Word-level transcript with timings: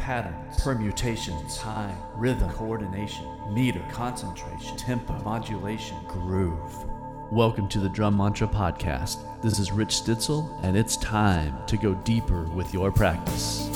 patterns, 0.00 0.58
permutations, 0.62 1.58
time, 1.58 1.94
rhythm, 2.14 2.48
coordination, 2.52 3.26
meter, 3.52 3.84
concentration, 3.92 4.74
tempo, 4.78 5.12
modulation, 5.22 5.94
groove. 6.08 6.86
Welcome 7.30 7.68
to 7.68 7.78
the 7.78 7.88
Drum 7.90 8.16
Mantra 8.16 8.48
Podcast. 8.48 9.18
This 9.42 9.58
is 9.58 9.70
Rich 9.70 9.90
Stitzel, 9.90 10.58
and 10.64 10.74
it's 10.74 10.96
time 10.96 11.54
to 11.66 11.76
go 11.76 11.94
deeper 11.96 12.44
with 12.44 12.72
your 12.72 12.90
practice. 12.90 13.68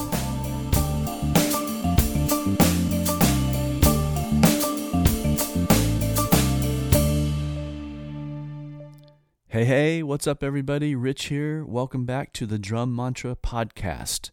Hey, 9.49 9.67
hey, 9.67 10.03
what's 10.03 10.27
up, 10.27 10.43
everybody? 10.43 10.95
Rich 10.95 11.27
here. 11.27 11.67
Welcome 11.67 12.07
back 12.07 12.33
to 12.33 12.47
the 12.47 12.59
Drum 12.59 12.97
Mantra 12.97 13.37
Podcast. 13.37 14.31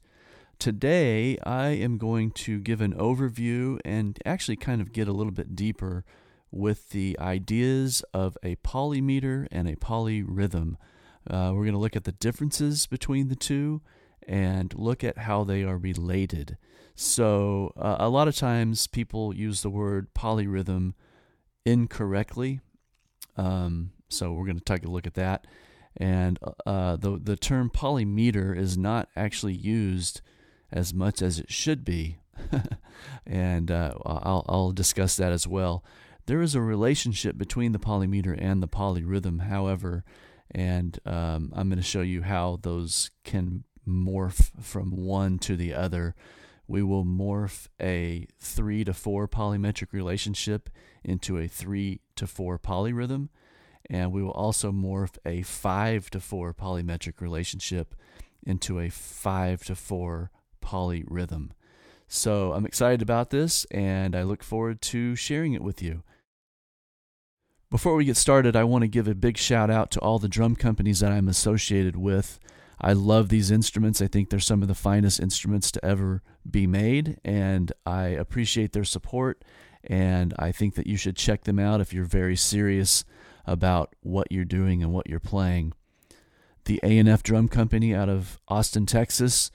Today, 0.62 1.39
I 1.39 1.70
am 1.70 1.98
going 1.98 2.30
to 2.34 2.59
give 2.59 2.81
an 2.81 2.94
overview 2.94 3.80
and 3.84 4.20
actually 4.23 4.58
kind 4.58 4.80
of 4.80 4.94
get 4.94 5.08
a 5.08 5.12
little 5.12 5.31
bit 5.31 5.55
deeper 5.55 6.05
with 6.52 6.91
the 6.91 7.17
ideas 7.20 8.03
of 8.13 8.38
a 8.44 8.58
polymeter 8.58 9.48
and 9.52 9.67
a 9.67 9.76
polyrhythm. 9.76 10.76
Uh, 11.27 11.50
we're 11.55 11.63
going 11.63 11.72
to 11.72 11.80
look 11.80 11.95
at 11.95 12.03
the 12.03 12.12
differences 12.12 12.86
between 12.86 13.27
the 13.27 13.36
two 13.36 13.81
and 14.27 14.76
look 14.77 15.03
at 15.03 15.17
how 15.17 15.44
they 15.44 15.63
are 15.63 15.80
related. 15.80 16.59
So, 16.94 17.73
uh, 17.75 17.95
a 17.98 18.09
lot 18.09 18.28
of 18.28 18.36
times 18.36 18.86
people 18.86 19.34
use 19.34 19.64
the 19.64 19.72
word 19.72 20.14
polyrhythm 20.14 20.94
incorrectly. 21.66 22.59
Um, 23.36 23.94
so, 24.09 24.31
we're 24.31 24.45
going 24.45 24.59
to 24.59 24.64
take 24.64 24.86
a 24.86 24.91
look 24.91 25.08
at 25.08 25.16
that. 25.16 25.48
And 25.98 26.38
uh, 26.67 26.98
the 26.98 27.20
the 27.20 27.36
term 27.36 27.72
polymeter 27.72 28.55
is 28.55 28.78
not 28.78 29.09
actually 29.16 29.55
used 29.55 30.22
as 30.71 30.93
much 30.93 31.21
as 31.21 31.39
it 31.39 31.52
should 31.52 31.84
be. 31.84 32.17
and 33.25 33.70
uh, 33.70 33.94
I'll, 34.05 34.45
I'll 34.47 34.72
discuss 34.72 35.16
that 35.17 35.31
as 35.31 35.47
well. 35.47 35.83
There 36.25 36.41
is 36.41 36.55
a 36.55 36.61
relationship 36.61 37.38
between 37.38 37.72
the 37.72 37.80
polymeter 37.80 38.36
and 38.39 38.61
the 38.61 38.67
polyrhythm, 38.67 39.41
however, 39.41 40.03
and 40.52 41.00
um, 41.05 41.52
I'm 41.55 41.69
going 41.69 41.78
to 41.78 41.83
show 41.83 42.02
you 42.02 42.22
how 42.22 42.59
those 42.61 43.09
can 43.23 43.63
morph 43.88 44.52
from 44.61 44.91
one 44.95 45.39
to 45.39 45.55
the 45.55 45.73
other. 45.73 46.16
We 46.67 46.83
will 46.83 47.03
morph 47.03 47.67
a 47.81 48.28
three 48.39 48.83
to 48.83 48.94
four 48.94 49.28
polymetric 49.28 49.91
relationship 49.91 50.69
into 51.03 51.38
a 51.38 51.47
three 51.47 52.02
to 52.16 52.28
four 52.28 52.59
polyrhythm, 52.59 53.30
and 53.89 54.11
we 54.11 54.22
will 54.22 54.31
also 54.31 54.72
morph 54.72 55.17
a 55.25 55.41
five 55.41 56.09
to 56.11 56.19
four 56.19 56.53
polymetric 56.53 57.19
relationship 57.19 57.95
into 58.44 58.80
a 58.80 58.89
five 58.89 59.63
to 59.66 59.75
four 59.75 60.31
polyrhythm. 60.72 61.50
So 62.08 62.53
I'm 62.53 62.66
excited 62.66 63.02
about 63.02 63.30
this 63.30 63.66
and 63.66 64.16
I 64.16 64.23
look 64.23 64.44
forward 64.44 64.81
to 64.83 65.16
sharing 65.16 65.53
it 65.53 65.61
with 65.61 65.81
you. 65.81 66.03
Before 67.69 67.95
we 67.95 68.05
get 68.05 68.17
started, 68.17 68.55
I 68.55 68.66
want 68.66 68.81
to 68.81 68.89
give 68.89 69.08
a 69.08 69.16
big 69.16 69.38
shout 69.38 69.69
out 69.69 69.91
to 69.91 70.00
all 70.02 70.19
the 70.19 70.28
drum 70.28 70.55
companies 70.55 71.00
that 71.00 71.11
I'm 71.11 71.30
associated 71.30 71.95
with. 71.95 72.38
I 72.81 72.94
love 72.94 73.30
these 73.30 73.52
instruments. 73.52 74.02
I 74.02 74.08
think 74.08 74.30
they're 74.30 74.39
some 74.39 74.61
of 74.61 74.67
the 74.67 74.75
finest 74.75 75.19
instruments 75.19 75.72
to 75.72 75.86
ever 75.86 76.22
be 76.50 76.67
made, 76.67 77.19
and 77.23 77.72
I 77.85 78.08
appreciate 78.08 78.73
their 78.73 78.83
support. 78.83 79.45
And 79.83 80.33
I 80.38 80.52
think 80.52 80.75
that 80.75 80.88
you 80.88 80.97
should 80.97 81.16
check 81.16 81.44
them 81.44 81.59
out 81.59 81.80
if 81.80 81.94
you're 81.94 82.03
very 82.03 82.35
serious 82.35 83.06
about 83.45 83.95
what 84.02 84.31
you're 84.31 84.45
doing 84.45 84.83
and 84.83 84.91
what 84.91 85.08
you're 85.08 85.19
playing. 85.19 85.73
The 86.66 86.80
A&F 86.83 87.23
Drum 87.23 87.47
Company 87.47 87.95
out 87.95 88.09
of 88.09 88.39
Austin, 88.47 88.85
Texas, 88.85 89.52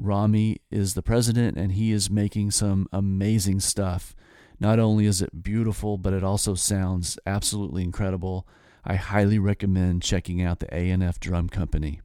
Rami 0.00 0.60
is 0.70 0.94
the 0.94 1.02
president, 1.02 1.56
and 1.56 1.72
he 1.72 1.92
is 1.92 2.10
making 2.10 2.52
some 2.52 2.88
amazing 2.92 3.60
stuff. 3.60 4.14
Not 4.60 4.78
only 4.78 5.06
is 5.06 5.20
it 5.20 5.42
beautiful, 5.42 5.98
but 5.98 6.12
it 6.12 6.24
also 6.24 6.54
sounds 6.54 7.18
absolutely 7.26 7.82
incredible. 7.82 8.46
I 8.84 8.94
highly 8.94 9.38
recommend 9.38 10.02
checking 10.02 10.40
out 10.40 10.60
the 10.60 10.74
A&F 10.74 11.20
Drum 11.20 11.48
Company. 11.48 12.00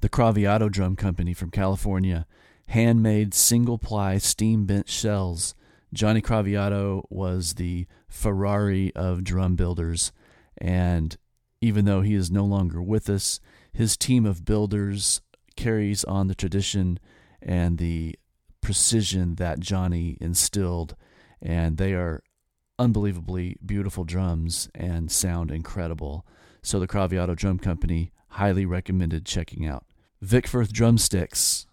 The 0.00 0.08
Craviotto 0.08 0.68
Drum 0.68 0.96
Company 0.96 1.32
from 1.32 1.50
California, 1.50 2.26
handmade 2.66 3.32
single 3.32 3.78
ply 3.78 4.18
steam 4.18 4.66
bent 4.66 4.88
shells. 4.88 5.54
Johnny 5.92 6.20
Craviotto 6.20 7.06
was 7.08 7.54
the 7.54 7.86
Ferrari 8.08 8.94
of 8.94 9.24
drum 9.24 9.56
builders, 9.56 10.12
and 10.58 11.16
even 11.60 11.84
though 11.84 12.02
he 12.02 12.14
is 12.14 12.30
no 12.30 12.44
longer 12.44 12.82
with 12.82 13.08
us, 13.08 13.40
his 13.72 13.96
team 13.96 14.26
of 14.26 14.44
builders 14.44 15.20
carries 15.56 16.04
on 16.04 16.28
the 16.28 16.34
tradition 16.34 16.98
and 17.42 17.78
the 17.78 18.16
precision 18.60 19.36
that 19.36 19.60
Johnny 19.60 20.16
instilled, 20.20 20.96
and 21.40 21.76
they 21.76 21.92
are 21.94 22.22
unbelievably 22.78 23.56
beautiful 23.64 24.04
drums 24.04 24.68
and 24.74 25.10
sound 25.10 25.50
incredible. 25.50 26.26
So 26.62 26.78
the 26.78 26.86
Craviotto 26.86 27.34
Drum 27.34 27.58
Company 27.58 28.12
highly 28.30 28.66
recommended 28.66 29.24
checking 29.24 29.66
out. 29.66 29.84
Vic 30.20 30.46
Firth 30.46 30.72
drumsticks. 30.72 31.66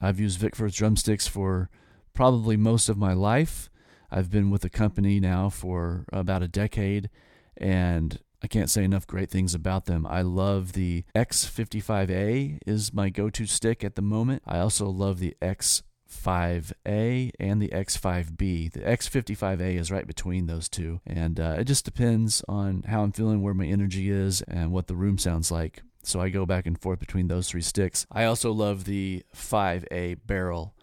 I've 0.00 0.20
used 0.20 0.38
Vic 0.38 0.56
Firth 0.56 0.74
drumsticks 0.74 1.26
for 1.26 1.70
probably 2.14 2.56
most 2.56 2.88
of 2.88 2.98
my 2.98 3.12
life. 3.12 3.70
I've 4.10 4.30
been 4.30 4.50
with 4.50 4.62
the 4.62 4.70
company 4.70 5.20
now 5.20 5.48
for 5.50 6.04
about 6.12 6.42
a 6.42 6.48
decade, 6.48 7.10
and 7.56 8.18
I 8.42 8.46
can't 8.46 8.70
say 8.70 8.84
enough 8.84 9.06
great 9.06 9.30
things 9.30 9.54
about 9.54 9.84
them. 9.84 10.06
I 10.06 10.22
love 10.22 10.72
the 10.72 11.04
X55A 11.14 12.58
is 12.66 12.92
my 12.92 13.10
go-to 13.10 13.46
stick 13.46 13.84
at 13.84 13.96
the 13.96 14.02
moment. 14.02 14.42
I 14.46 14.58
also 14.60 14.88
love 14.88 15.18
the 15.18 15.36
X5A 15.42 17.32
and 17.38 17.60
the 17.60 17.68
X5B. 17.68 18.72
The 18.72 18.80
X55A 18.80 19.78
is 19.78 19.90
right 19.90 20.06
between 20.06 20.46
those 20.46 20.68
two, 20.68 21.00
and 21.06 21.38
uh, 21.38 21.56
it 21.58 21.64
just 21.64 21.84
depends 21.84 22.42
on 22.48 22.84
how 22.84 23.02
I'm 23.02 23.12
feeling, 23.12 23.42
where 23.42 23.54
my 23.54 23.66
energy 23.66 24.10
is, 24.10 24.40
and 24.42 24.72
what 24.72 24.86
the 24.86 24.96
room 24.96 25.18
sounds 25.18 25.50
like. 25.50 25.82
So 26.02 26.20
I 26.20 26.30
go 26.30 26.46
back 26.46 26.66
and 26.66 26.80
forth 26.80 26.98
between 26.98 27.28
those 27.28 27.48
three 27.48 27.60
sticks. 27.60 28.06
I 28.10 28.24
also 28.24 28.52
love 28.52 28.84
the 28.84 29.22
5A 29.36 30.20
barrel 30.26 30.74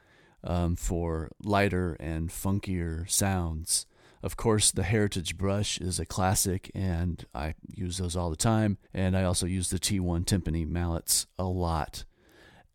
um, 0.44 0.76
for 0.76 1.32
lighter 1.44 1.98
and 2.00 2.30
funkier 2.30 3.10
sounds. 3.10 3.88
Of 4.28 4.36
course, 4.36 4.72
the 4.72 4.84
Heritage 4.84 5.38
brush 5.38 5.80
is 5.80 6.02
a 6.02 6.06
classic, 6.06 6.70
and 6.76 7.26
I 7.34 7.56
use 7.66 7.98
those 7.98 8.18
all 8.18 8.30
the 8.30 8.36
time. 8.36 8.78
And 8.94 9.16
I 9.16 9.24
also 9.24 9.46
use 9.46 9.70
the 9.70 9.80
T1 9.80 10.26
timpani 10.26 10.68
mallets 10.68 11.28
a 11.40 11.46
lot. 11.46 12.04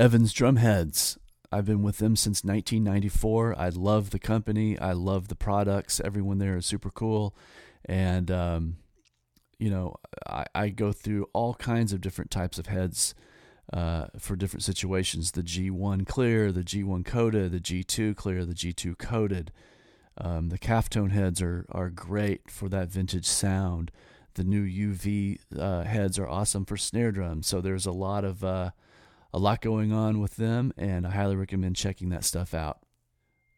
Evans 0.00 0.32
Drumheads. 0.32 1.18
I've 1.52 1.66
been 1.66 1.82
with 1.82 1.98
them 1.98 2.16
since 2.16 2.42
1994. 2.42 3.54
I 3.58 3.68
love 3.68 4.08
the 4.08 4.18
company. 4.18 4.78
I 4.78 4.92
love 4.94 5.28
the 5.28 5.34
products. 5.34 6.00
Everyone 6.02 6.38
there 6.38 6.56
is 6.56 6.64
super 6.64 6.88
cool. 6.88 7.36
And, 7.84 8.30
um, 8.30 8.76
you 9.58 9.68
know, 9.68 9.96
I, 10.26 10.46
I, 10.54 10.68
go 10.70 10.90
through 10.90 11.28
all 11.34 11.52
kinds 11.52 11.92
of 11.92 12.00
different 12.00 12.30
types 12.30 12.58
of 12.58 12.68
heads 12.68 13.14
uh, 13.74 14.06
for 14.18 14.36
different 14.36 14.62
situations 14.62 15.32
the 15.32 15.42
G1 15.42 16.06
clear, 16.06 16.50
the 16.50 16.64
G1 16.64 17.04
coated, 17.04 17.52
the 17.52 17.60
G2 17.60 18.16
clear, 18.16 18.46
the 18.46 18.54
G2 18.54 18.96
coated. 18.96 19.52
Um, 20.18 20.48
the 20.50 20.58
Calftone 20.58 21.10
heads 21.10 21.40
are, 21.40 21.66
are 21.70 21.90
great 21.90 22.50
for 22.50 22.68
that 22.68 22.88
vintage 22.88 23.26
sound. 23.26 23.90
The 24.34 24.44
new 24.44 24.64
UV 24.64 25.38
uh, 25.58 25.82
heads 25.82 26.18
are 26.18 26.28
awesome 26.28 26.64
for 26.64 26.76
snare 26.76 27.12
drums. 27.12 27.46
So 27.46 27.60
there's 27.60 27.86
a 27.86 27.92
lot 27.92 28.24
of 28.24 28.42
uh, 28.42 28.70
a 29.32 29.38
lot 29.38 29.60
going 29.60 29.92
on 29.92 30.20
with 30.20 30.36
them, 30.36 30.72
and 30.76 31.06
I 31.06 31.10
highly 31.10 31.36
recommend 31.36 31.76
checking 31.76 32.10
that 32.10 32.24
stuff 32.24 32.54
out. 32.54 32.80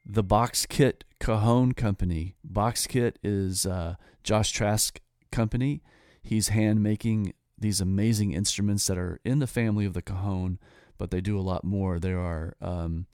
The 0.06 0.22
Box 0.22 0.66
Kit 0.66 1.04
Cajon 1.18 1.72
Company. 1.72 2.36
Box 2.44 2.86
Kit 2.86 3.18
is 3.22 3.66
uh, 3.66 3.94
Josh 4.22 4.52
Trask 4.52 5.00
company. 5.32 5.82
He's 6.22 6.48
hand 6.48 6.82
making 6.82 7.34
these 7.58 7.80
amazing 7.80 8.32
instruments 8.32 8.86
that 8.86 8.98
are 8.98 9.20
in 9.24 9.38
the 9.38 9.46
family 9.46 9.84
of 9.84 9.94
the 9.94 10.02
cajon, 10.02 10.58
but 10.98 11.10
they 11.10 11.20
do 11.20 11.38
a 11.38 11.42
lot 11.42 11.64
more. 11.64 11.98
There 11.98 12.18
are 12.18 12.56
um, 12.60 13.06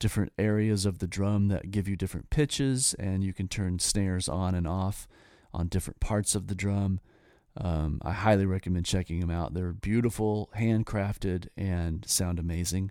different 0.00 0.32
areas 0.36 0.84
of 0.84 0.98
the 0.98 1.06
drum 1.06 1.46
that 1.48 1.70
give 1.70 1.86
you 1.86 1.94
different 1.94 2.30
pitches, 2.30 2.94
and 2.94 3.22
you 3.22 3.32
can 3.32 3.46
turn 3.46 3.78
snares 3.78 4.28
on 4.28 4.56
and 4.56 4.66
off 4.66 5.06
on 5.54 5.68
different 5.68 6.00
parts 6.00 6.34
of 6.34 6.48
the 6.48 6.54
drum. 6.56 6.98
Um, 7.56 8.00
I 8.02 8.12
highly 8.12 8.46
recommend 8.46 8.86
checking 8.86 9.20
them 9.20 9.30
out. 9.30 9.54
They're 9.54 9.72
beautiful, 9.72 10.50
handcrafted, 10.56 11.48
and 11.56 12.04
sound 12.08 12.38
amazing. 12.38 12.90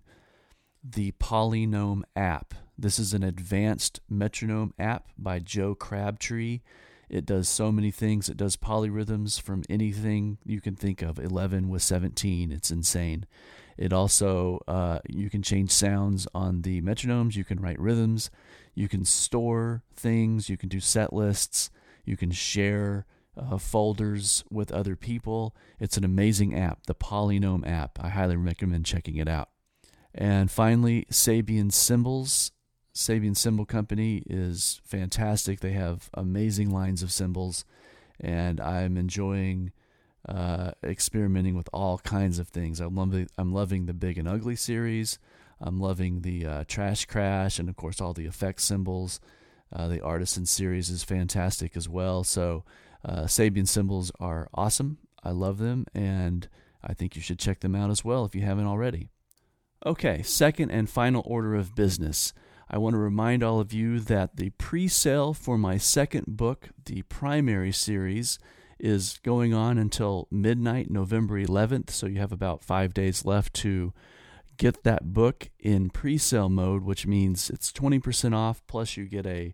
The 0.84 1.12
Polynome 1.14 2.04
app. 2.16 2.54
This 2.78 3.00
is 3.00 3.14
an 3.14 3.24
advanced 3.24 4.00
metronome 4.10 4.74
app 4.80 5.10
by 5.18 5.40
Joe 5.40 5.76
Crabtree. 5.76 6.62
It 7.10 7.26
does 7.26 7.50
so 7.50 7.72
many 7.72 7.92
things. 7.92 8.30
It 8.30 8.38
does 8.38 8.56
polyrhythms 8.56 9.42
from 9.42 9.64
anything 9.70 10.38
you 10.46 10.62
can 10.62 10.76
think 10.76 11.02
of, 11.02 11.18
11 11.18 11.68
with 11.68 11.82
17. 11.82 12.52
It's 12.52 12.72
insane. 12.72 13.26
It 13.80 13.94
also, 13.94 14.60
uh, 14.68 15.00
you 15.08 15.30
can 15.30 15.42
change 15.42 15.72
sounds 15.72 16.28
on 16.36 16.64
the 16.64 16.82
metronomes, 16.82 17.38
you 17.38 17.46
can 17.46 17.62
write 17.62 17.80
rhythms, 17.80 18.30
you 18.76 18.90
can 18.90 19.06
store 19.06 19.84
things, 19.96 20.50
you 20.50 20.58
can 20.58 20.68
do 20.68 20.82
set 20.82 21.14
lists, 21.14 21.72
you 22.04 22.18
can 22.18 22.30
share 22.30 23.06
uh, 23.38 23.58
folders 23.58 24.44
with 24.52 24.74
other 24.74 24.98
people. 24.98 25.56
It's 25.80 25.96
an 25.96 26.04
amazing 26.04 26.54
app, 26.60 26.88
the 26.88 26.94
Polynome 26.94 27.66
app. 27.66 27.98
I 28.04 28.10
highly 28.10 28.36
recommend 28.36 28.86
checking 28.86 29.16
it 29.16 29.30
out. 29.30 29.48
And 30.14 30.52
finally, 30.52 31.08
Sabian 31.10 31.72
Cymbals. 31.72 32.52
Sabian 32.94 33.38
Cymbal 33.38 33.66
Company 33.66 34.24
is 34.30 34.82
fantastic. 34.84 35.62
They 35.62 35.72
have 35.72 36.10
amazing 36.14 36.70
lines 36.70 37.02
of 37.02 37.14
cymbals, 37.14 37.64
and 38.20 38.60
I'm 38.60 38.98
enjoying 38.98 39.72
uh, 40.30 40.72
experimenting 40.84 41.56
with 41.56 41.68
all 41.74 41.98
kinds 42.00 42.38
of 42.38 42.48
things. 42.48 42.80
I'm 42.80 42.96
loving, 42.96 43.28
I'm 43.38 43.52
loving 43.52 43.88
the 43.88 43.94
Big 43.94 44.18
and 44.18 44.28
Ugly 44.28 44.58
series. 44.58 45.18
I'm 45.60 45.80
loving 45.80 46.22
the 46.22 46.46
uh, 46.46 46.64
Trash 46.68 47.06
Crash, 47.06 47.58
and 47.60 47.68
of 47.68 47.76
course, 47.76 48.00
all 48.00 48.14
the 48.14 48.28
effect 48.28 48.62
cymbals. 48.62 49.20
Uh, 49.74 49.88
the 49.88 50.02
Artisan 50.02 50.46
series 50.46 50.90
is 50.90 51.04
fantastic 51.04 51.76
as 51.76 51.90
well. 51.90 52.24
So, 52.24 52.64
uh, 53.04 53.24
Sabian 53.24 53.68
cymbals 53.68 54.12
are 54.20 54.50
awesome. 54.54 55.00
I 55.24 55.32
love 55.32 55.58
them, 55.58 55.86
and 55.94 56.48
I 56.84 56.94
think 56.94 57.16
you 57.16 57.22
should 57.22 57.40
check 57.40 57.60
them 57.60 57.76
out 57.76 57.90
as 57.90 58.06
well 58.06 58.24
if 58.26 58.36
you 58.36 58.42
haven't 58.42 58.68
already. 58.68 59.10
Okay, 59.86 60.22
second 60.22 60.72
and 60.72 60.90
final 60.90 61.24
order 61.26 61.56
of 61.56 61.76
business. 61.76 62.34
I 62.70 62.78
want 62.78 62.94
to 62.94 63.00
remind 63.00 63.44
all 63.44 63.60
of 63.60 63.74
you 63.74 64.00
that 64.02 64.36
the 64.36 64.52
pre 64.52 64.88
sale 64.88 65.34
for 65.34 65.58
my 65.58 65.78
second 65.78 66.26
book, 66.28 66.70
the 66.86 67.02
primary 67.04 67.72
series, 67.72 68.38
is 68.80 69.20
going 69.24 69.54
on 69.54 69.78
until 69.78 70.28
midnight, 70.32 70.90
November 70.90 71.36
11th. 71.36 71.90
So 71.90 72.08
you 72.08 72.20
have 72.20 72.32
about 72.32 72.64
five 72.64 72.94
days 72.94 73.26
left 73.26 73.54
to 73.56 73.94
get 74.58 74.84
that 74.84 75.14
book 75.14 75.50
in 75.60 75.90
pre 75.90 76.18
sale 76.18 76.50
mode, 76.50 76.84
which 76.84 77.08
means 77.08 77.50
it's 77.50 77.72
20% 77.72 78.36
off, 78.36 78.62
plus 78.68 78.98
you 78.98 79.06
get 79.06 79.26
a 79.26 79.54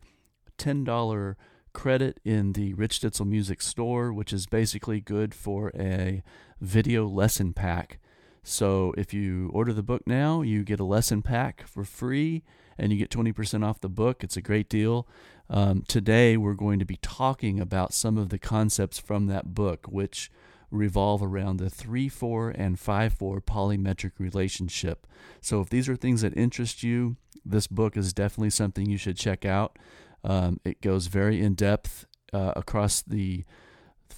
$10 0.57 1.36
credit 1.74 2.19
in 2.24 2.54
the 2.54 2.74
Rich 2.74 3.01
Stitzel 3.01 3.27
Music 3.27 3.62
Store, 3.62 4.12
which 4.12 4.33
is 4.33 4.48
basically 4.48 5.01
good 5.01 5.33
for 5.36 5.72
a 5.75 6.24
video 6.60 7.06
lesson 7.06 7.54
pack. 7.54 8.00
So 8.44 8.94
if 8.98 9.13
you 9.13 9.50
order 9.54 9.74
the 9.74 9.83
book 9.83 10.04
now, 10.06 10.42
you 10.42 10.63
get 10.63 10.80
a 10.80 10.86
lesson 10.86 11.22
pack 11.22 11.68
for 11.68 11.83
free 11.83 12.44
and 12.77 12.92
you 12.92 12.98
get 12.98 13.10
20% 13.10 13.63
off 13.66 13.81
the 13.81 13.89
book. 13.89 14.24
It's 14.24 14.38
a 14.38 14.42
great 14.42 14.69
deal. 14.69 15.07
Um, 15.50 15.83
today, 15.88 16.38
we're 16.38 16.54
going 16.54 16.80
to 16.80 16.86
be 16.86 16.98
talking 16.98 17.60
about 17.60 17.94
some 17.94 18.18
of 18.18 18.30
the 18.30 18.39
concepts 18.39 19.00
from 19.00 19.27
that 19.27 19.54
book, 19.54 19.86
which 19.88 20.31
revolve 20.72 21.22
around 21.22 21.57
the 21.57 21.69
3 21.69 22.10
4 22.10 22.50
and 22.50 22.80
5 22.80 23.13
4 23.13 23.42
polymetric 23.42 24.12
relationship. 24.18 25.07
So, 25.42 25.62
if 25.62 25.69
these 25.69 25.88
are 25.88 25.95
things 25.95 26.22
that 26.22 26.36
interest 26.36 26.83
you, 26.83 27.18
this 27.45 27.68
book 27.68 27.95
is 27.95 28.12
definitely 28.12 28.50
something 28.50 28.89
you 28.89 28.98
should 28.98 29.18
check 29.18 29.45
out. 29.45 29.77
Um, 30.24 30.60
it 30.66 30.81
goes 30.81 31.07
very 31.07 31.42
in 31.42 31.54
depth 31.54 32.07
uh, 32.33 32.54
across 32.56 33.01
the 33.01 33.45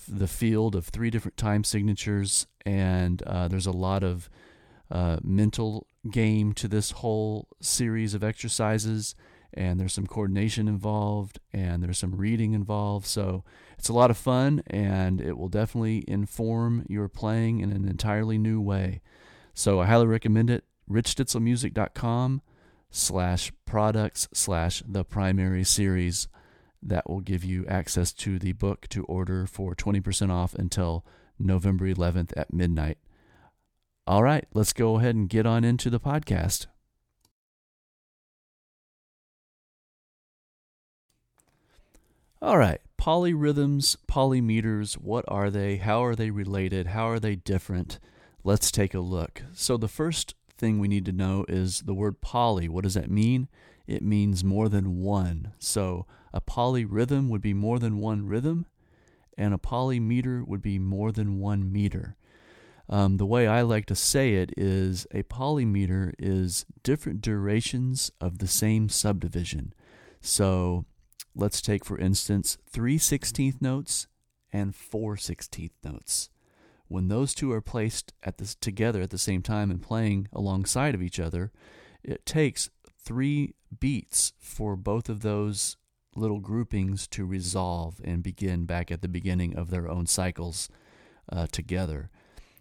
the 0.08 0.28
field 0.28 0.76
of 0.76 0.88
three 0.88 1.10
different 1.10 1.38
time 1.38 1.64
signatures, 1.64 2.48
and 2.66 3.22
uh, 3.24 3.48
there's 3.50 3.66
a 3.66 3.72
lot 3.72 4.04
of 4.04 4.30
uh, 4.90 5.18
mental 5.24 5.88
game 6.10 6.54
to 6.54 6.68
this 6.68 6.92
whole 6.92 7.48
series 7.62 8.14
of 8.14 8.24
exercises. 8.24 9.16
And 9.54 9.80
there's 9.80 9.94
some 9.94 10.08
coordination 10.08 10.68
involved, 10.68 11.40
and 11.52 11.82
there's 11.82 11.98
some 11.98 12.16
reading 12.16 12.54
involved. 12.54 13.08
So 13.08 13.44
it's 13.78 13.90
a 13.90 13.94
lot 13.94 14.12
of 14.12 14.18
fun, 14.18 14.62
and 14.68 15.20
it 15.20 15.38
will 15.38 15.50
definitely 15.50 16.04
inform 16.08 16.86
your 16.88 17.08
playing 17.08 17.62
in 17.62 17.72
an 17.72 17.88
entirely 17.88 18.38
new 18.38 18.62
way. 18.62 19.02
So 19.54 19.80
I 19.80 19.88
highly 19.88 20.06
recommend 20.06 20.50
it. 20.50 20.66
RichStitzelMusic.com 20.90 22.42
slash 22.92 23.52
products 23.66 24.28
slash 24.34 24.84
the 24.88 25.04
primary 25.04 25.64
series. 25.64 26.28
That 26.84 27.10
will 27.10 27.22
give 27.22 27.44
you 27.44 27.66
access 27.66 28.14
to 28.14 28.38
the 28.38 28.52
book 28.54 28.88
to 28.90 29.04
order 29.06 29.48
for 29.48 29.74
20% 29.74 30.30
off 30.30 30.54
until 30.54 31.04
November 31.40 31.86
11th 31.86 32.32
at 32.38 32.54
midnight. 32.54 33.00
All 34.08 34.24
right, 34.24 34.48
let's 34.54 34.72
go 34.72 34.96
ahead 34.96 35.16
and 35.16 35.28
get 35.28 35.46
on 35.46 35.66
into 35.66 35.90
the 35.90 36.00
podcast. 36.00 36.68
All 42.42 42.58
right, 42.58 42.80
polyrhythms, 42.98 43.98
polymeters, 44.08 44.94
what 44.94 45.26
are 45.28 45.50
they? 45.52 45.76
How 45.76 46.06
are 46.06 46.16
they 46.16 46.30
related? 46.30 46.88
How 46.88 47.10
are 47.10 47.20
they 47.20 47.36
different? 47.36 48.00
Let's 48.46 48.72
take 48.72 48.94
a 48.94 49.02
look. 49.02 49.44
So, 49.54 49.76
the 49.76 49.90
first 49.90 50.36
thing 50.58 50.80
we 50.80 50.88
need 50.88 51.04
to 51.08 51.12
know 51.12 51.44
is 51.50 51.82
the 51.82 51.94
word 51.94 52.22
poly. 52.22 52.70
What 52.70 52.86
does 52.86 52.94
that 52.94 53.12
mean? 53.12 53.50
It 53.88 54.04
means 54.04 54.42
more 54.42 54.70
than 54.70 55.02
one. 55.02 55.52
So, 55.60 56.06
a 56.34 56.40
polyrhythm 56.40 57.28
would 57.28 57.42
be 57.42 57.54
more 57.54 57.78
than 57.78 58.00
one 58.00 58.26
rhythm, 58.26 58.68
and 59.38 59.54
a 59.54 59.58
polymeter 59.58 60.48
would 60.48 60.62
be 60.62 60.80
more 60.80 61.12
than 61.12 61.40
one 61.40 61.70
meter. 61.70 62.16
Um, 62.90 63.18
the 63.18 63.26
way 63.26 63.48
I 63.48 63.62
like 63.64 63.86
to 63.88 63.96
say 63.96 64.36
it 64.36 64.54
is 64.56 65.06
a 65.14 65.24
polymeter 65.24 66.14
is 66.18 66.66
different 66.84 67.22
durations 67.22 68.12
of 68.22 68.38
the 68.38 68.48
same 68.48 68.88
subdivision. 68.88 69.74
So 70.22 70.86
let's 71.36 71.62
take, 71.62 71.84
for 71.84 71.98
instance, 71.98 72.58
3 72.70 72.98
16th 72.98 73.62
notes 73.62 74.08
and 74.54 74.74
4 74.76 75.16
16th 75.16 75.72
notes. 75.84 76.30
When 76.88 77.10
those 77.10 77.34
two 77.34 77.52
are 77.52 77.62
placed 77.62 78.14
at 78.24 78.38
this, 78.38 78.56
together 78.56 79.02
at 79.02 79.10
the 79.10 79.18
same 79.18 79.42
time 79.42 79.70
and 79.70 79.82
playing 79.82 80.30
alongside 80.32 80.96
of 80.96 81.02
each 81.02 81.20
other, 81.20 81.52
it 82.02 82.26
takes 82.26 82.70
three 82.98 83.56
beats 83.78 84.32
for 84.40 84.78
both 84.78 85.10
of 85.10 85.20
those 85.20 85.76
little 86.16 86.40
groupings 86.40 87.08
to 87.08 87.26
resolve 87.26 88.00
and 88.04 88.24
begin 88.24 88.66
back 88.66 88.90
at 88.90 89.02
the 89.02 89.08
beginning 89.08 89.56
of 89.56 89.70
their 89.70 89.90
own 89.90 90.06
cycles 90.06 90.70
uh, 91.30 91.48
together. 91.52 92.10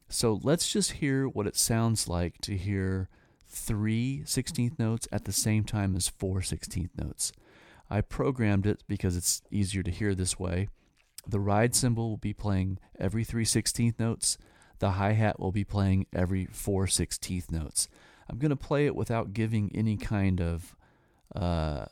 So 0.08 0.41
let's 0.43 0.73
just 0.73 0.93
hear 0.93 1.26
what 1.26 1.47
it 1.47 1.56
sounds 1.56 2.08
like 2.08 2.41
to 2.43 2.56
hear 2.56 3.08
three 3.49 4.23
16th 4.25 4.79
notes 4.79 5.08
at 5.11 5.25
the 5.25 5.32
same 5.32 5.64
time 5.64 5.97
as 5.97 6.08
four 6.08 6.41
16th 6.41 6.91
notes. 6.97 7.32
I 7.91 8.00
programmed 8.00 8.67
it 8.67 8.82
because 8.88 9.17
it's 9.17 9.43
easier 9.50 9.82
to 9.82 9.91
hear 9.91 10.14
this 10.14 10.38
way. 10.38 10.69
The 11.26 11.41
ride 11.41 11.75
cymbal 11.75 12.11
will 12.11 12.17
be 12.17 12.32
playing 12.32 12.79
every 12.99 13.25
three 13.25 13.44
16th 13.44 13.99
notes. 13.99 14.38
The 14.79 14.93
hi 14.93 15.12
hat 15.12 15.41
will 15.41 15.53
be 15.53 15.64
playing 15.64 16.06
every 16.12 16.47
four 16.47 16.87
16th 16.87 17.50
notes. 17.50 17.88
I'm 18.29 18.38
going 18.38 18.50
to 18.50 18.56
play 18.56 18.87
it 18.87 18.94
without 18.94 19.32
giving 19.32 19.70
any 19.75 19.97
kind 19.97 20.41
of 20.41 20.76
uh, 21.35 21.87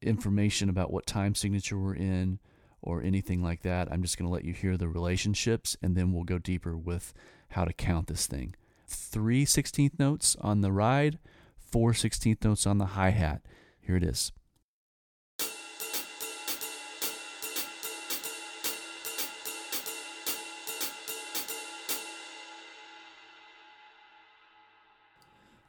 information 0.00 0.68
about 0.68 0.92
what 0.92 1.06
time 1.06 1.34
signature 1.34 1.78
we're 1.78 1.94
in 1.94 2.38
or 2.82 3.02
anything 3.02 3.42
like 3.42 3.62
that. 3.62 3.90
I'm 3.90 4.02
just 4.02 4.18
going 4.18 4.28
to 4.28 4.32
let 4.32 4.44
you 4.44 4.52
hear 4.52 4.76
the 4.76 4.88
relationships 4.88 5.76
and 5.82 5.96
then 5.96 6.12
we'll 6.12 6.24
go 6.24 6.38
deeper 6.38 6.76
with 6.76 7.14
how 7.50 7.64
to 7.64 7.72
count 7.72 8.08
this 8.08 8.26
thing. 8.26 8.54
Three 8.86 9.46
16th 9.46 9.98
notes 9.98 10.36
on 10.40 10.60
the 10.60 10.72
ride, 10.72 11.18
four 11.56 11.92
16th 11.92 12.44
notes 12.44 12.66
on 12.66 12.78
the 12.78 12.86
hi 12.86 13.10
hat. 13.10 13.42
Here 13.80 13.96
it 13.96 14.04
is. 14.04 14.32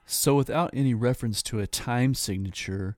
So, 0.05 0.35
without 0.35 0.69
any 0.73 0.93
reference 0.93 1.43
to 1.43 1.59
a 1.59 1.67
time 1.67 2.13
signature, 2.13 2.95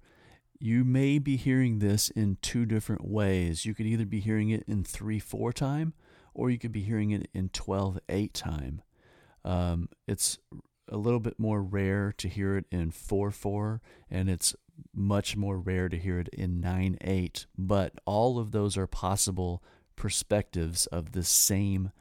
you 0.60 0.84
may 0.84 1.20
be 1.20 1.36
hearing 1.38 1.80
this 1.80 2.10
in 2.10 2.38
two 2.42 2.66
different 2.66 3.06
ways. 3.06 3.66
You 3.66 3.74
could 3.74 3.86
either 3.86 4.06
be 4.06 4.20
hearing 4.20 4.50
it 4.50 4.64
in 4.68 4.84
3 4.84 5.20
4 5.20 5.54
time, 5.54 5.94
or 6.34 6.50
you 6.50 6.58
could 6.58 6.72
be 6.72 6.82
hearing 6.82 7.12
it 7.12 7.28
in 7.34 7.50
12 7.50 8.00
8 8.10 8.34
time. 8.34 8.82
Um, 9.44 9.90
it's 10.08 10.38
a 10.90 10.98
little 10.98 11.20
bit 11.20 11.40
more 11.40 11.62
rare 11.62 12.14
to 12.18 12.28
hear 12.28 12.58
it 12.58 12.66
in 12.72 12.92
4 12.92 13.32
4, 13.32 13.82
and 14.10 14.30
it's 14.30 14.56
much 14.94 15.36
more 15.36 15.60
rare 15.60 15.90
to 15.90 15.98
hear 15.98 16.20
it 16.20 16.30
in 16.30 16.60
9 16.60 16.98
8. 17.02 17.46
But 17.58 17.94
all 18.06 18.40
of 18.40 18.52
those 18.52 18.78
are 18.78 18.88
possible 18.88 19.64
perspectives 19.96 20.86
of 20.88 21.12
the 21.14 21.24
same 21.24 21.92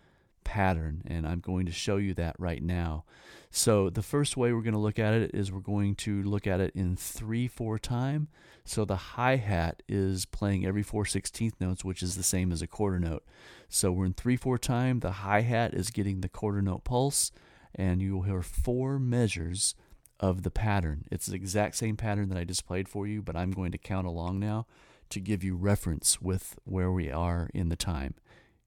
pattern, 0.45 1.03
and 1.07 1.27
I'm 1.27 1.41
going 1.41 1.67
to 1.67 1.73
show 1.73 1.97
you 1.97 2.15
that 2.15 2.37
right 2.39 2.63
now. 2.63 3.05
So, 3.51 3.89
the 3.89 4.03
first 4.03 4.37
way 4.37 4.53
we're 4.53 4.63
going 4.63 4.75
to 4.75 4.81
look 4.81 4.99
at 4.99 5.15
it 5.15 5.31
is 5.33 5.53
we're 5.53 5.61
going 5.61 5.95
to 5.97 6.23
look 6.23 6.47
at 6.47 6.61
it 6.61 6.75
in 6.75 6.97
3 6.97 7.47
4 7.47 7.79
time. 7.79 8.29
So, 8.65 8.85
the 8.85 8.97
hi 8.97 9.37
hat 9.37 9.83
is 9.89 10.27
playing 10.27 10.67
every 10.67 10.83
4 10.83 11.05
16th 11.05 11.55
notes, 11.61 11.85
which 11.85 12.03
is 12.03 12.17
the 12.17 12.23
same 12.23 12.51
as 12.53 12.63
a 12.63 12.67
quarter 12.67 12.99
note. 12.99 13.25
So, 13.69 13.93
we're 13.93 14.07
in 14.07 14.15
3 14.15 14.37
4 14.37 14.59
time. 14.59 15.01
The 15.01 15.13
hi 15.13 15.43
hat 15.43 15.73
is 15.75 15.91
getting 15.91 16.21
the 16.21 16.29
quarter 16.29 16.63
note 16.63 16.85
pulse, 16.85 17.31
and 17.75 18.03
you 18.03 18.15
will 18.15 18.23
hear 18.23 18.43
four 18.43 18.99
measures 18.99 19.75
of 20.21 20.43
the 20.43 20.51
pattern. 20.51 21.05
It's 21.11 21.27
the 21.27 21.37
exact 21.37 21.77
same 21.77 21.97
pattern 21.97 22.29
that 22.31 22.39
I 22.39 22.45
just 22.45 22.67
played 22.67 22.89
for 22.89 23.07
you, 23.07 23.23
but 23.23 23.37
I'm 23.37 23.51
going 23.51 23.73
to 23.73 23.79
count 23.79 24.07
along 24.07 24.41
now 24.41 24.67
to 25.11 25.21
give 25.21 25.45
you 25.45 25.55
reference 25.55 26.21
with 26.21 26.59
where 26.65 26.91
we 26.91 27.11
are 27.11 27.51
in 27.55 27.69
the 27.69 27.77
time. 27.77 28.15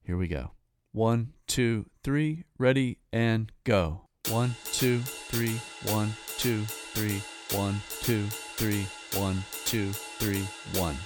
Here 0.02 0.16
we 0.16 0.28
go. 0.28 0.52
One, 0.92 1.34
two, 1.46 1.86
three, 2.02 2.44
ready, 2.58 2.98
and 3.12 3.52
go. 3.64 4.06
One, 4.30 4.54
two, 4.64 5.00
three, 5.00 5.60
one, 5.92 6.14
two, 6.38 6.62
three, 6.64 7.20
one, 7.56 7.80
two, 8.00 8.26
three, 8.26 8.86
one, 9.14 9.44
two, 9.66 9.92
three, 9.92 10.46
one. 10.80 10.96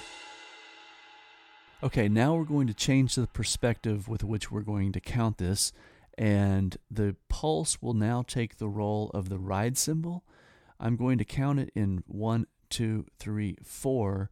Okay, 1.83 2.07
now 2.07 2.33
we're 2.35 2.45
going 2.45 2.67
to 2.67 2.73
change 2.73 3.15
the 3.15 3.27
perspective 3.27 4.07
with 4.07 4.23
which 4.23 4.49
we're 4.49 4.61
going 4.61 4.93
to 4.93 5.01
count 5.01 5.37
this, 5.37 5.73
and 6.17 6.77
the 6.89 7.17
pulse 7.27 7.81
will 7.81 7.93
now 7.93 8.21
take 8.21 8.57
the 8.57 8.69
role 8.69 9.11
of 9.13 9.27
the 9.27 9.37
ride 9.37 9.77
cymbal, 9.77 10.23
I'm 10.79 10.95
going 10.95 11.17
to 11.17 11.25
count 11.25 11.59
it 11.59 11.71
in 11.75 12.03
one, 12.07 12.47
two, 12.69 13.05
three, 13.17 13.57
four. 13.63 14.29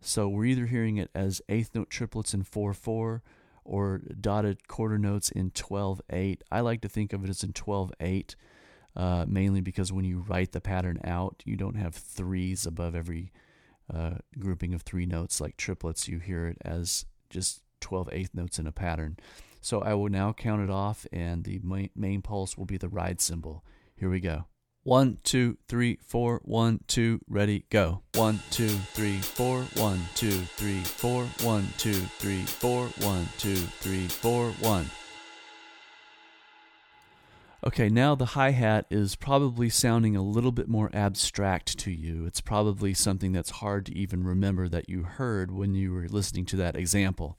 So 0.00 0.28
we're 0.28 0.46
either 0.46 0.66
hearing 0.66 0.96
it 0.96 1.10
as 1.14 1.40
eighth 1.48 1.70
note 1.74 1.90
triplets 1.90 2.34
in 2.34 2.42
4 2.42 2.72
4 2.72 3.22
or 3.68 4.00
dotted 4.20 4.66
quarter 4.66 4.98
notes 4.98 5.30
in 5.30 5.50
12 5.50 6.00
8. 6.10 6.42
I 6.50 6.60
like 6.60 6.80
to 6.80 6.88
think 6.88 7.12
of 7.12 7.22
it 7.22 7.30
as 7.30 7.44
in 7.44 7.52
12 7.52 7.92
8, 8.00 8.36
uh, 8.96 9.24
mainly 9.28 9.60
because 9.60 9.92
when 9.92 10.04
you 10.04 10.24
write 10.26 10.52
the 10.52 10.60
pattern 10.60 10.98
out, 11.04 11.42
you 11.44 11.56
don't 11.56 11.76
have 11.76 11.94
threes 11.94 12.66
above 12.66 12.96
every 12.96 13.30
uh, 13.92 14.14
grouping 14.38 14.74
of 14.74 14.82
three 14.82 15.06
notes 15.06 15.40
like 15.40 15.56
triplets. 15.56 16.08
You 16.08 16.18
hear 16.18 16.46
it 16.46 16.58
as 16.62 17.04
just 17.30 17.62
12 17.80 18.08
eighth 18.12 18.34
notes 18.34 18.58
in 18.58 18.66
a 18.66 18.72
pattern. 18.72 19.18
So 19.60 19.80
I 19.80 19.94
will 19.94 20.08
now 20.08 20.32
count 20.32 20.62
it 20.62 20.70
off, 20.70 21.06
and 21.12 21.44
the 21.44 21.60
main, 21.62 21.90
main 21.94 22.22
pulse 22.22 22.56
will 22.56 22.64
be 22.64 22.76
the 22.78 22.88
ride 22.88 23.20
cymbal. 23.20 23.64
Here 23.96 24.08
we 24.08 24.20
go. 24.20 24.46
One, 24.88 25.18
two, 25.22 25.58
three, 25.68 25.98
four, 26.00 26.40
one, 26.46 26.80
two, 26.88 27.20
ready, 27.28 27.66
go. 27.68 28.00
One, 28.14 28.40
two, 28.50 28.70
three, 28.70 29.18
four, 29.18 29.64
one, 29.74 30.00
two, 30.14 30.30
three, 30.30 30.80
four, 30.80 31.24
one, 31.42 31.68
two, 31.76 31.92
three, 31.92 32.40
four, 32.40 32.86
one, 33.02 33.28
two, 33.36 33.54
three, 33.54 34.08
four, 34.08 34.50
one. 34.52 34.86
Okay, 37.66 37.90
now 37.90 38.14
the 38.14 38.24
hi 38.24 38.52
hat 38.52 38.86
is 38.88 39.14
probably 39.14 39.68
sounding 39.68 40.16
a 40.16 40.22
little 40.22 40.52
bit 40.52 40.68
more 40.68 40.88
abstract 40.94 41.76
to 41.80 41.90
you. 41.90 42.24
It's 42.24 42.40
probably 42.40 42.94
something 42.94 43.32
that's 43.32 43.50
hard 43.50 43.84
to 43.86 43.94
even 43.94 44.24
remember 44.24 44.70
that 44.70 44.88
you 44.88 45.02
heard 45.02 45.52
when 45.52 45.74
you 45.74 45.92
were 45.92 46.08
listening 46.08 46.46
to 46.46 46.56
that 46.56 46.76
example 46.76 47.36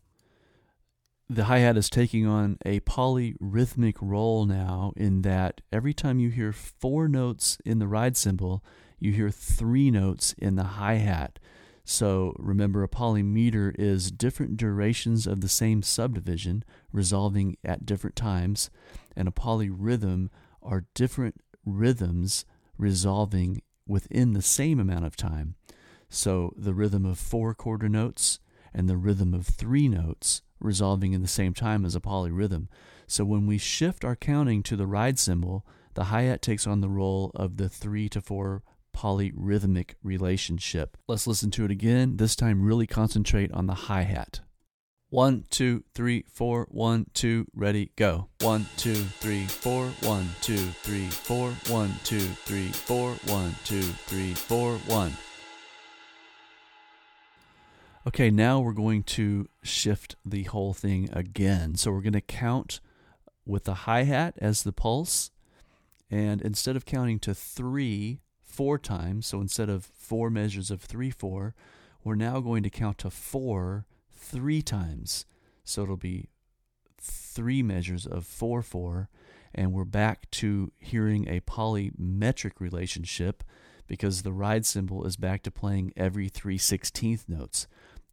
the 1.32 1.44
hi 1.44 1.60
hat 1.60 1.78
is 1.78 1.92
taking 1.92 2.26
on 2.26 2.58
a 2.66 2.80
polyrhythmic 2.80 3.98
role 4.02 4.46
now 4.46 4.94
in 4.98 5.22
that 5.22 5.62
every 5.72 5.94
time 5.94 6.20
you 6.20 6.30
hear 6.32 6.52
four 6.52 7.08
notes 7.08 7.60
in 7.64 7.78
the 7.78 7.88
ride 7.88 8.18
cymbal, 8.18 8.64
you 8.98 9.12
hear 9.12 9.30
three 9.30 9.92
notes 9.92 10.34
in 10.40 10.56
the 10.56 10.64
hi 10.64 10.96
hat. 10.96 11.38
So 11.84 12.34
remember, 12.40 12.82
a 12.82 12.88
polymeter 12.88 13.76
is 13.78 14.12
different 14.12 14.58
durations 14.58 15.28
of 15.28 15.42
the 15.42 15.50
same 15.50 15.84
subdivision 15.84 16.64
resolving 16.92 17.58
at 17.64 17.86
different 17.86 18.16
times, 18.16 18.72
and 19.16 19.28
a 19.28 19.32
polyrhythm 19.32 20.30
are 20.64 20.88
different 20.96 21.36
rhythms 21.64 22.44
resolving 22.76 23.62
within 23.88 24.34
the 24.34 24.42
same 24.42 24.80
amount 24.80 25.06
of 25.06 25.16
time. 25.16 25.56
So 26.10 26.54
the 26.58 26.74
rhythm 26.74 27.06
of 27.06 27.20
four 27.20 27.54
quarter 27.54 27.88
notes 27.88 28.40
and 28.74 28.90
the 28.90 28.98
rhythm 28.98 29.36
of 29.36 29.46
three 29.46 29.88
notes 29.88 30.42
resolving 30.60 31.13
in 31.13 31.22
the 31.22 31.28
same 31.28 31.54
time 31.54 31.86
as 31.86 31.96
a 31.96 32.00
polyrhythm. 32.00 32.68
So 33.08 33.25
when 33.25 33.48
we 33.48 33.58
shift 33.58 34.06
our 34.06 34.16
counting 34.16 34.62
to 34.63 34.75
the 34.75 34.88
ride 34.88 35.18
cymbal, 35.18 35.66
the 35.96 36.06
hi 36.06 36.24
hat 36.24 36.42
takes 36.42 36.68
on 36.68 36.82
the 36.82 36.89
role 36.89 37.32
of 37.36 37.58
the 37.58 37.70
three 37.70 38.08
to 38.10 38.22
four 38.22 38.63
polyrhythmic 38.96 39.96
relationship. 40.04 40.98
Let's 41.08 41.28
listen 41.28 41.51
to 41.51 41.66
it 41.66 41.72
again. 41.72 42.18
This 42.18 42.36
time, 42.36 42.62
really 42.62 42.88
concentrate 42.88 43.51
on 43.51 43.68
the 43.68 43.74
hi 43.74 44.04
hat. 44.04 44.42
One, 45.10 45.46
two, 45.50 45.84
three, 45.96 46.24
four, 46.32 46.68
one, 46.70 47.08
two, 47.16 47.48
ready, 47.56 47.92
go. 47.96 48.28
One, 48.42 48.68
two, 48.78 48.94
three, 48.94 49.46
four, 49.46 49.88
one, 50.01 50.30
two, 50.42 50.68
three, 50.84 51.08
four, 51.08 51.50
one, 51.68 51.92
two, 52.04 52.20
three, 52.20 52.68
four, 52.68 53.13
one, 53.25 53.56
two, 53.63 53.82
three, 53.82 54.36
four, 54.36 54.74
one. 54.86 55.13
Okay, 58.08 58.32
now 58.32 58.62
we're 58.62 58.72
going 58.72 59.03
to 59.03 59.50
shift 59.62 60.15
the 60.25 60.44
whole 60.44 60.74
thing 60.74 61.10
again. 61.12 61.75
So 61.75 61.91
we're 61.91 62.00
going 62.01 62.13
to 62.13 62.22
count 62.22 62.79
with 63.46 63.65
the 63.65 63.74
hi 63.74 64.03
hat 64.03 64.36
as 64.38 64.63
the 64.63 64.72
pulse. 64.72 65.32
And 66.10 66.41
instead 66.41 66.77
of 66.77 66.86
counting 66.86 67.20
to 67.20 67.36
three 67.36 68.22
four 68.41 68.77
times, 68.77 69.27
so 69.27 69.41
instead 69.41 69.70
of 69.70 69.86
four 69.86 70.29
measures 70.29 70.72
of 70.72 70.82
three, 70.82 71.12
four, 71.12 71.56
we're 72.01 72.15
now 72.15 72.39
going 72.39 72.63
to 72.63 72.70
count 72.70 73.00
to 73.00 73.10
four 73.10 73.86
three 74.10 74.62
times. 74.62 75.25
So 75.65 75.84
it'll 75.84 75.98
be 75.98 76.29
three 76.98 77.62
measures 77.62 78.08
of 78.08 78.25
four, 78.25 78.62
four. 78.62 79.10
And 79.53 79.74
we're 79.74 79.84
back 79.84 80.32
to 80.32 80.72
hearing 80.79 81.27
a 81.27 81.41
polymetric 81.41 82.60
relationship 82.60 83.44
because 83.89 84.22
the 84.22 84.32
ride 84.32 84.65
cymbal 84.65 85.06
is 85.06 85.18
back 85.18 85.44
to 85.44 85.51
playing 85.51 85.91
every 85.98 86.29
3 86.29 86.58
16th 86.58 87.27
notes. 87.27 87.68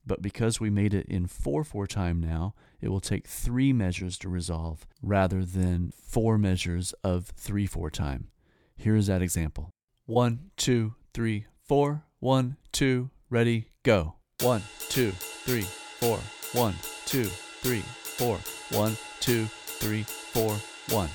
But 0.07 0.23
because 0.23 0.61
we 0.61 0.71
made 0.71 0.95
it 0.95 1.07
in 1.07 1.27
4 1.27 1.65
4 1.65 1.87
time 1.87 2.21
now, 2.21 2.55
it 2.81 2.89
will 2.89 3.01
take 3.01 3.27
three 3.27 3.73
measures 3.73 4.17
to 4.19 4.29
resolve 4.29 4.87
rather 5.03 5.45
than 5.45 5.91
four 5.91 6.39
measures 6.39 6.95
of 7.03 7.27
3 7.37 7.67
4 7.67 7.91
time. 7.91 8.29
Here 8.77 8.95
is 8.95 9.09
that 9.09 9.23
example. 9.23 9.71
One, 10.05 10.51
two, 10.57 10.95
three, 11.13 11.47
four. 11.65 12.05
One, 12.21 12.57
two, 12.71 13.11
ready, 13.29 13.71
go. 13.83 14.15
One, 14.41 14.63
two, 14.89 15.11
three, 15.11 15.63
four. 15.63 16.19
One, 16.53 16.75
two, 17.07 17.25
three, 17.25 17.81
four. 17.81 18.39
One, 18.71 18.97
two, 19.19 19.47
three, 19.47 20.05
four, 20.05 20.57
one. 20.91 21.09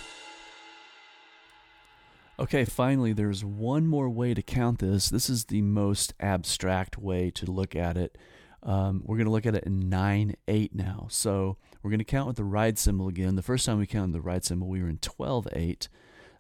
Okay, 2.39 2.65
finally, 2.65 3.13
there's 3.13 3.45
one 3.45 3.87
more 3.87 4.09
way 4.09 4.33
to 4.33 4.41
count 4.41 4.79
this. 4.79 5.09
This 5.09 5.29
is 5.29 5.45
the 5.45 5.61
most 5.61 6.13
abstract 6.19 6.97
way 6.97 7.29
to 7.31 7.45
look 7.45 7.75
at 7.75 7.95
it. 7.95 8.17
Um, 8.63 9.01
we're 9.05 9.17
going 9.17 9.25
to 9.25 9.31
look 9.31 9.45
at 9.45 9.55
it 9.55 9.63
in 9.63 9.89
9 9.89 10.35
8 10.47 10.75
now. 10.75 11.07
So 11.09 11.57
we're 11.81 11.89
going 11.89 11.99
to 11.99 12.05
count 12.05 12.27
with 12.27 12.37
the 12.37 12.43
ride 12.43 12.77
cymbal 12.77 13.07
again. 13.07 13.35
The 13.35 13.41
first 13.41 13.65
time 13.65 13.79
we 13.79 13.87
counted 13.87 14.13
the 14.13 14.21
ride 14.21 14.45
cymbal, 14.45 14.67
we 14.67 14.81
were 14.81 14.89
in 14.89 14.99
12 14.99 15.47
8. 15.51 15.89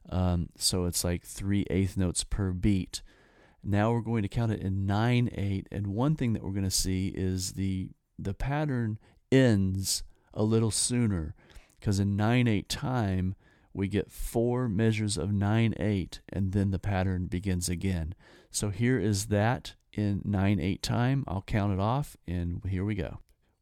Um, 0.09 0.49
so 0.57 0.85
it's 0.85 1.03
like 1.03 1.23
three 1.23 1.65
eighth 1.69 1.97
notes 1.97 2.23
per 2.23 2.51
beat. 2.51 3.01
Now 3.63 3.91
we're 3.91 4.01
going 4.01 4.23
to 4.23 4.27
count 4.27 4.51
it 4.51 4.61
in 4.61 4.85
9 4.85 5.29
8. 5.33 5.67
And 5.71 5.87
one 5.87 6.15
thing 6.15 6.33
that 6.33 6.43
we're 6.43 6.51
going 6.51 6.63
to 6.63 6.71
see 6.71 7.09
is 7.09 7.53
the, 7.53 7.89
the 8.17 8.33
pattern 8.33 8.99
ends 9.31 10.03
a 10.33 10.43
little 10.43 10.71
sooner 10.71 11.35
because 11.79 11.99
in 11.99 12.15
9 12.15 12.47
8 12.47 12.69
time, 12.69 13.35
we 13.73 13.87
get 13.87 14.11
four 14.11 14.67
measures 14.67 15.17
of 15.17 15.31
9 15.31 15.73
8, 15.77 16.21
and 16.29 16.51
then 16.51 16.71
the 16.71 16.79
pattern 16.79 17.27
begins 17.27 17.69
again. 17.69 18.15
So 18.49 18.69
here 18.69 18.99
is 18.99 19.27
that 19.27 19.75
in 19.93 20.21
9 20.25 20.59
8 20.59 20.83
time. 20.83 21.23
I'll 21.27 21.43
count 21.43 21.73
it 21.73 21.79
off, 21.79 22.17
and 22.27 22.61
here 22.65 22.85
we 22.85 22.95
go. 22.95 23.19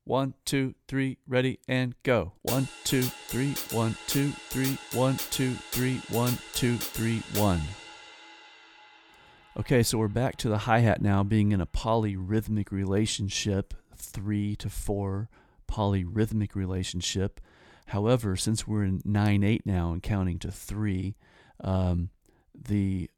One, 0.10 0.34
two, 0.44 0.74
three, 0.88 1.20
ready, 1.28 1.60
and 1.68 1.94
go. 2.02 2.34
One, 2.42 2.68
two, 2.84 3.04
three, 3.04 3.54
one, 3.70 3.96
two, 4.08 4.32
three, 4.32 4.76
one, 4.92 5.18
two, 5.30 5.54
three, 5.54 6.02
one, 6.10 6.40
two, 6.54 6.78
three, 6.78 7.22
one. 7.36 7.62
Okay, 9.56 9.84
so 9.84 10.00
we're 10.00 10.08
back 10.08 10.36
to 10.38 10.50
the 10.50 10.60
hi 10.60 10.80
hat 10.80 11.02
now 11.02 11.22
being 11.22 11.52
in 11.52 11.62
a 11.62 11.68
polyrhythmic 11.68 12.72
relationship, 12.72 13.76
three 13.96 14.56
to 14.56 14.68
four 14.68 15.30
polyrhythmic 15.70 16.56
relationship. 16.56 17.40
However, 17.90 18.36
since 18.36 18.68
we're 18.68 18.84
in 18.84 19.02
9 19.04 19.44
8 19.44 19.66
now 19.66 19.92
and 19.92 20.04
counting 20.04 20.38
to 20.40 20.52
three, 20.52 21.16
um, 21.60 22.10
the 22.54 23.10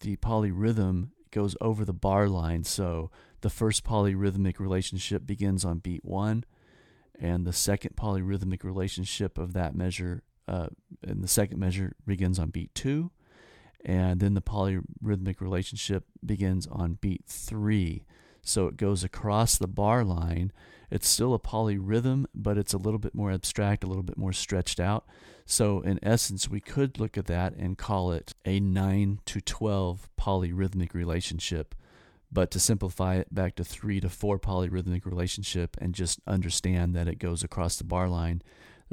the 0.00 0.16
polyrhythm 0.16 1.10
goes 1.30 1.56
over 1.60 1.84
the 1.84 1.92
bar 1.92 2.28
line. 2.28 2.64
So 2.64 3.10
the 3.42 3.50
first 3.50 3.84
polyrhythmic 3.84 4.58
relationship 4.58 5.26
begins 5.26 5.64
on 5.64 5.78
beat 5.78 6.04
one, 6.04 6.44
and 7.18 7.46
the 7.46 7.52
second 7.52 7.96
polyrhythmic 7.96 8.64
relationship 8.64 9.36
of 9.36 9.52
that 9.52 9.74
measure, 9.74 10.22
uh, 10.48 10.68
and 11.02 11.22
the 11.22 11.28
second 11.28 11.58
measure 11.58 11.94
begins 12.06 12.38
on 12.38 12.48
beat 12.48 12.74
two, 12.74 13.10
and 13.84 14.20
then 14.20 14.32
the 14.32 14.40
polyrhythmic 14.40 15.42
relationship 15.42 16.04
begins 16.24 16.66
on 16.66 16.96
beat 17.00 17.24
three. 17.26 18.06
So 18.44 18.66
it 18.66 18.76
goes 18.76 19.02
across 19.02 19.56
the 19.56 19.66
bar 19.66 20.04
line. 20.04 20.52
It's 20.90 21.08
still 21.08 21.34
a 21.34 21.38
polyrhythm, 21.38 22.26
but 22.34 22.58
it's 22.58 22.74
a 22.74 22.78
little 22.78 22.98
bit 22.98 23.14
more 23.14 23.32
abstract, 23.32 23.82
a 23.82 23.86
little 23.86 24.02
bit 24.02 24.18
more 24.18 24.32
stretched 24.32 24.78
out. 24.78 25.06
So, 25.46 25.80
in 25.80 25.98
essence, 26.02 26.48
we 26.48 26.60
could 26.60 26.98
look 26.98 27.18
at 27.18 27.26
that 27.26 27.54
and 27.54 27.76
call 27.76 28.12
it 28.12 28.34
a 28.44 28.60
9 28.60 29.20
to 29.26 29.40
12 29.40 30.08
polyrhythmic 30.18 30.94
relationship. 30.94 31.74
But 32.32 32.50
to 32.52 32.60
simplify 32.60 33.16
it 33.16 33.34
back 33.34 33.54
to 33.56 33.64
3 33.64 34.00
to 34.00 34.08
4 34.08 34.38
polyrhythmic 34.38 35.04
relationship 35.04 35.76
and 35.80 35.94
just 35.94 36.20
understand 36.26 36.94
that 36.94 37.08
it 37.08 37.18
goes 37.18 37.42
across 37.42 37.76
the 37.76 37.84
bar 37.84 38.08
line, 38.08 38.42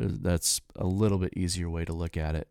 uh, 0.02 0.08
that's 0.10 0.62
a 0.76 0.86
little 0.86 1.18
bit 1.18 1.34
easier 1.36 1.70
way 1.70 1.86
to 1.86 1.94
look 1.94 2.18
at 2.18 2.36
it. 2.36 2.48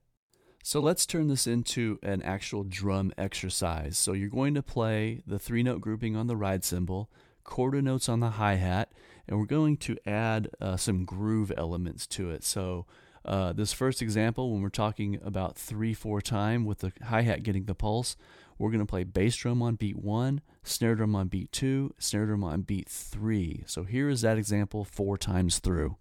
So 0.62 0.78
let's 0.80 1.06
turn 1.06 1.28
this 1.28 1.46
into 1.46 1.98
an 2.02 2.22
actual 2.22 2.64
drum 2.64 3.12
exercise. 3.16 3.96
So 3.96 4.12
you're 4.12 4.28
going 4.28 4.54
to 4.54 4.62
play 4.62 5.22
the 5.26 5.38
three 5.38 5.62
note 5.62 5.80
grouping 5.80 6.16
on 6.16 6.26
the 6.26 6.36
ride 6.36 6.64
cymbal, 6.64 7.10
quarter 7.44 7.80
notes 7.80 8.08
on 8.08 8.20
the 8.20 8.30
hi 8.30 8.54
hat, 8.54 8.92
and 9.26 9.38
we're 9.38 9.46
going 9.46 9.78
to 9.78 9.96
add 10.06 10.50
uh, 10.60 10.76
some 10.76 11.04
groove 11.04 11.50
elements 11.56 12.06
to 12.08 12.30
it. 12.30 12.44
So 12.44 12.84
uh, 13.24 13.52
this 13.54 13.72
first 13.72 14.02
example, 14.02 14.52
when 14.52 14.60
we're 14.60 14.68
talking 14.68 15.18
about 15.24 15.56
3 15.56 15.94
4 15.94 16.20
time 16.20 16.66
with 16.66 16.80
the 16.80 16.92
hi 17.04 17.22
hat 17.22 17.42
getting 17.42 17.64
the 17.64 17.74
pulse, 17.74 18.16
we're 18.58 18.70
going 18.70 18.80
to 18.80 18.86
play 18.86 19.04
bass 19.04 19.36
drum 19.36 19.62
on 19.62 19.76
beat 19.76 19.96
1, 19.96 20.42
snare 20.62 20.94
drum 20.94 21.16
on 21.16 21.28
beat 21.28 21.50
2, 21.52 21.94
snare 21.98 22.26
drum 22.26 22.44
on 22.44 22.60
beat 22.60 22.88
3. 22.88 23.64
So 23.66 23.84
here 23.84 24.10
is 24.10 24.20
that 24.20 24.36
example 24.36 24.84
four 24.84 25.16
times 25.16 25.58
through. 25.58 25.96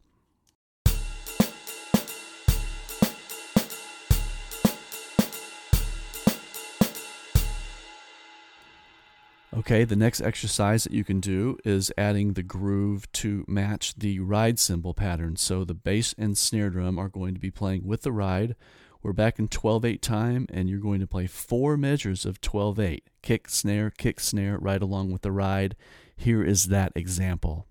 Okay, 9.60 9.84
the 9.84 9.98
next 9.98 10.22
exercise 10.22 10.86
that 10.86 10.94
you 10.94 11.04
can 11.04 11.20
do 11.20 11.58
is 11.66 11.92
adding 11.98 12.32
the 12.32 12.44
groove 12.44 13.12
to 13.12 13.44
match 13.46 13.94
the 13.94 14.22
ride 14.22 14.58
cymbal 14.58 14.94
pattern. 14.94 15.36
So 15.36 15.66
the 15.66 15.74
bass 15.74 16.16
and 16.18 16.38
snare 16.38 16.70
drum 16.70 16.98
are 16.98 17.10
going 17.10 17.34
to 17.34 17.42
be 17.42 17.52
playing 17.52 17.86
with 17.86 18.04
the 18.04 18.14
ride. 18.14 18.56
We're 19.04 19.12
back 19.12 19.38
in 19.38 19.50
12 19.50 19.84
8 19.84 20.02
time, 20.02 20.48
and 20.50 20.70
you're 20.70 20.80
going 20.80 21.02
to 21.02 21.08
play 21.08 21.28
four 21.28 21.76
measures 21.76 22.26
of 22.26 22.40
12 22.40 22.80
8 22.80 23.10
kick, 23.22 23.50
snare, 23.50 23.90
kick, 23.90 24.22
snare, 24.22 24.58
right 24.58 24.82
along 24.82 25.12
with 25.12 25.24
the 25.24 25.32
ride. 25.34 25.76
Here 26.16 26.42
is 26.42 26.68
that 26.68 26.94
example. 26.96 27.68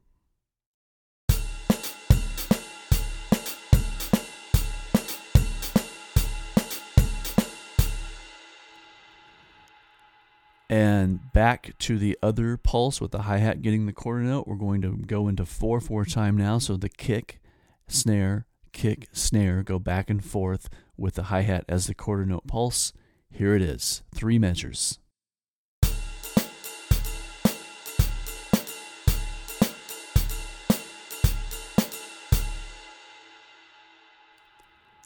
And 10.70 11.20
back 11.32 11.72
to 11.78 11.98
the 11.98 12.18
other 12.22 12.58
pulse 12.58 13.00
with 13.00 13.12
the 13.12 13.22
hi 13.22 13.38
hat 13.38 13.62
getting 13.62 13.86
the 13.86 13.92
quarter 13.92 14.20
note. 14.20 14.46
We're 14.46 14.56
going 14.56 14.82
to 14.82 14.96
go 14.96 15.26
into 15.26 15.46
4 15.46 15.80
4 15.80 16.04
time 16.04 16.36
now. 16.36 16.58
So 16.58 16.76
the 16.76 16.90
kick, 16.90 17.40
snare, 17.86 18.46
kick, 18.72 19.08
snare 19.12 19.62
go 19.62 19.78
back 19.78 20.10
and 20.10 20.22
forth 20.22 20.68
with 20.96 21.14
the 21.14 21.24
hi 21.24 21.40
hat 21.40 21.64
as 21.68 21.86
the 21.86 21.94
quarter 21.94 22.26
note 22.26 22.46
pulse. 22.46 22.92
Here 23.30 23.54
it 23.54 23.62
is 23.62 24.02
three 24.14 24.38
measures. 24.38 24.98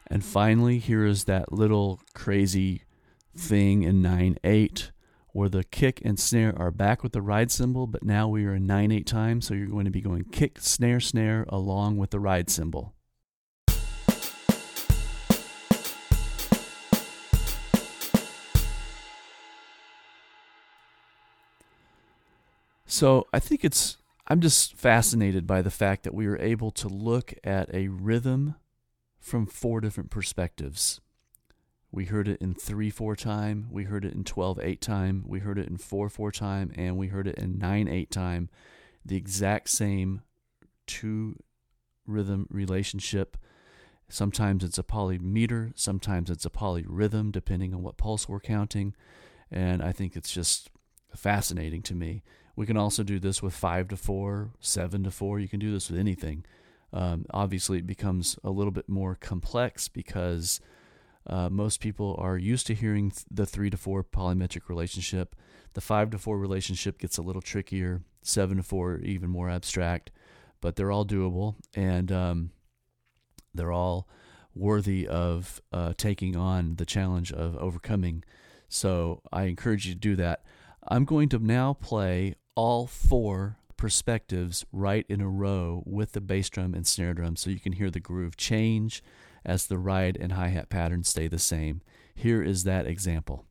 And 0.08 0.22
finally, 0.22 0.78
here 0.78 1.06
is 1.06 1.24
that 1.24 1.52
little 1.52 2.00
crazy 2.14 2.82
thing 3.34 3.82
in 3.82 4.02
9 4.02 4.36
8 4.44 4.91
where 5.32 5.48
the 5.48 5.64
kick 5.64 6.00
and 6.04 6.18
snare 6.18 6.54
are 6.58 6.70
back 6.70 7.02
with 7.02 7.12
the 7.12 7.22
ride 7.22 7.50
cymbal, 7.50 7.86
but 7.86 8.04
now 8.04 8.28
we 8.28 8.44
are 8.44 8.54
in 8.54 8.66
9 8.66 8.92
8 8.92 9.06
time, 9.06 9.40
so 9.40 9.54
you're 9.54 9.66
going 9.66 9.86
to 9.86 9.90
be 9.90 10.00
going 10.00 10.24
kick, 10.24 10.58
snare, 10.60 11.00
snare 11.00 11.46
along 11.48 11.96
with 11.96 12.10
the 12.10 12.20
ride 12.20 12.50
cymbal. 12.50 12.94
So 22.92 23.26
I 23.32 23.40
think 23.40 23.64
it's, 23.64 23.96
I'm 24.28 24.42
just 24.42 24.76
fascinated 24.76 25.46
by 25.46 25.62
the 25.62 25.70
fact 25.70 26.02
that 26.04 26.12
we 26.12 26.26
are 26.26 26.38
able 26.38 26.70
to 26.72 26.88
look 26.88 27.32
at 27.42 27.74
a 27.74 27.88
rhythm 27.88 28.56
from 29.18 29.46
four 29.46 29.80
different 29.80 30.10
perspectives. 30.10 31.00
We 31.94 32.06
heard 32.06 32.26
it 32.26 32.40
in 32.40 32.54
3 32.54 32.88
4 32.88 33.14
time, 33.16 33.68
we 33.70 33.84
heard 33.84 34.06
it 34.06 34.14
in 34.14 34.24
12 34.24 34.58
8 34.58 34.80
time, 34.80 35.24
we 35.26 35.40
heard 35.40 35.58
it 35.58 35.68
in 35.68 35.76
4 35.76 36.08
4 36.08 36.32
time, 36.32 36.72
and 36.74 36.96
we 36.96 37.08
heard 37.08 37.26
it 37.26 37.36
in 37.36 37.58
9 37.58 37.86
8 37.86 38.10
time. 38.10 38.48
The 39.04 39.16
exact 39.16 39.68
same 39.68 40.22
two 40.86 41.36
rhythm 42.06 42.46
relationship. 42.50 43.36
Sometimes 44.08 44.64
it's 44.64 44.78
a 44.78 44.82
polymeter, 44.82 45.72
sometimes 45.74 46.30
it's 46.30 46.46
a 46.46 46.50
polyrhythm, 46.50 47.30
depending 47.30 47.74
on 47.74 47.82
what 47.82 47.98
pulse 47.98 48.26
we're 48.28 48.40
counting. 48.40 48.94
And 49.50 49.82
I 49.82 49.92
think 49.92 50.16
it's 50.16 50.32
just 50.32 50.70
fascinating 51.14 51.82
to 51.82 51.94
me. 51.94 52.22
We 52.56 52.66
can 52.66 52.76
also 52.78 53.02
do 53.02 53.18
this 53.18 53.42
with 53.42 53.54
5 53.54 53.88
to 53.88 53.96
4, 53.96 54.50
7 54.60 55.04
to 55.04 55.10
4. 55.10 55.40
You 55.40 55.48
can 55.48 55.60
do 55.60 55.72
this 55.72 55.90
with 55.90 56.00
anything. 56.00 56.44
Um, 56.92 57.24
obviously, 57.30 57.78
it 57.78 57.86
becomes 57.86 58.38
a 58.44 58.50
little 58.50 58.70
bit 58.70 58.88
more 58.88 59.14
complex 59.14 59.88
because 59.88 60.60
uh, 61.26 61.48
most 61.48 61.80
people 61.80 62.16
are 62.18 62.36
used 62.36 62.66
to 62.66 62.74
hearing 62.74 63.12
the 63.30 63.46
three 63.46 63.70
to 63.70 63.76
four 63.76 64.02
polymetric 64.02 64.68
relationship. 64.68 65.36
The 65.74 65.80
five 65.80 66.10
to 66.10 66.18
four 66.18 66.38
relationship 66.38 66.98
gets 66.98 67.18
a 67.18 67.22
little 67.22 67.42
trickier. 67.42 68.02
Seven 68.22 68.58
to 68.58 68.62
four, 68.62 68.98
even 68.98 69.30
more 69.30 69.50
abstract, 69.50 70.12
but 70.60 70.76
they're 70.76 70.92
all 70.92 71.04
doable 71.04 71.56
and 71.74 72.12
um, 72.12 72.50
they're 73.52 73.72
all 73.72 74.08
worthy 74.54 75.08
of 75.08 75.60
uh, 75.72 75.92
taking 75.96 76.36
on 76.36 76.76
the 76.76 76.86
challenge 76.86 77.32
of 77.32 77.56
overcoming. 77.56 78.22
So 78.68 79.22
I 79.32 79.44
encourage 79.44 79.86
you 79.86 79.94
to 79.94 79.98
do 79.98 80.16
that. 80.16 80.44
I'm 80.86 81.04
going 81.04 81.28
to 81.30 81.38
now 81.38 81.74
play 81.74 82.36
all 82.54 82.86
four 82.86 83.58
perspectives 83.76 84.64
right 84.72 85.04
in 85.08 85.20
a 85.20 85.28
row 85.28 85.82
with 85.84 86.12
the 86.12 86.20
bass 86.20 86.48
drum 86.48 86.74
and 86.74 86.86
snare 86.86 87.14
drum 87.14 87.34
so 87.34 87.50
you 87.50 87.58
can 87.58 87.72
hear 87.72 87.90
the 87.90 87.98
groove 87.98 88.36
change 88.36 89.02
as 89.44 89.66
the 89.66 89.78
ride 89.78 90.16
and 90.20 90.32
hi 90.32 90.48
hat 90.48 90.68
patterns 90.68 91.08
stay 91.08 91.28
the 91.28 91.38
same. 91.38 91.82
Here 92.14 92.42
is 92.42 92.64
that 92.64 92.86
example. 92.86 93.46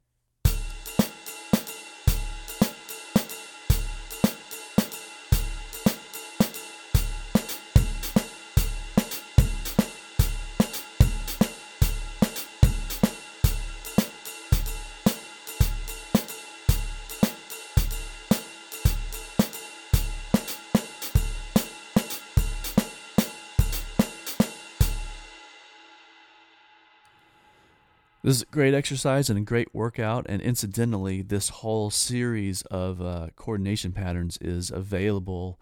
This 28.23 28.35
is 28.35 28.41
a 28.43 28.53
great 28.53 28.75
exercise 28.75 29.31
and 29.31 29.39
a 29.39 29.41
great 29.41 29.73
workout. 29.73 30.27
And 30.29 30.43
incidentally, 30.43 31.23
this 31.23 31.49
whole 31.49 31.89
series 31.89 32.61
of 32.63 33.01
uh, 33.01 33.29
coordination 33.35 33.93
patterns 33.93 34.37
is 34.39 34.69
available 34.69 35.59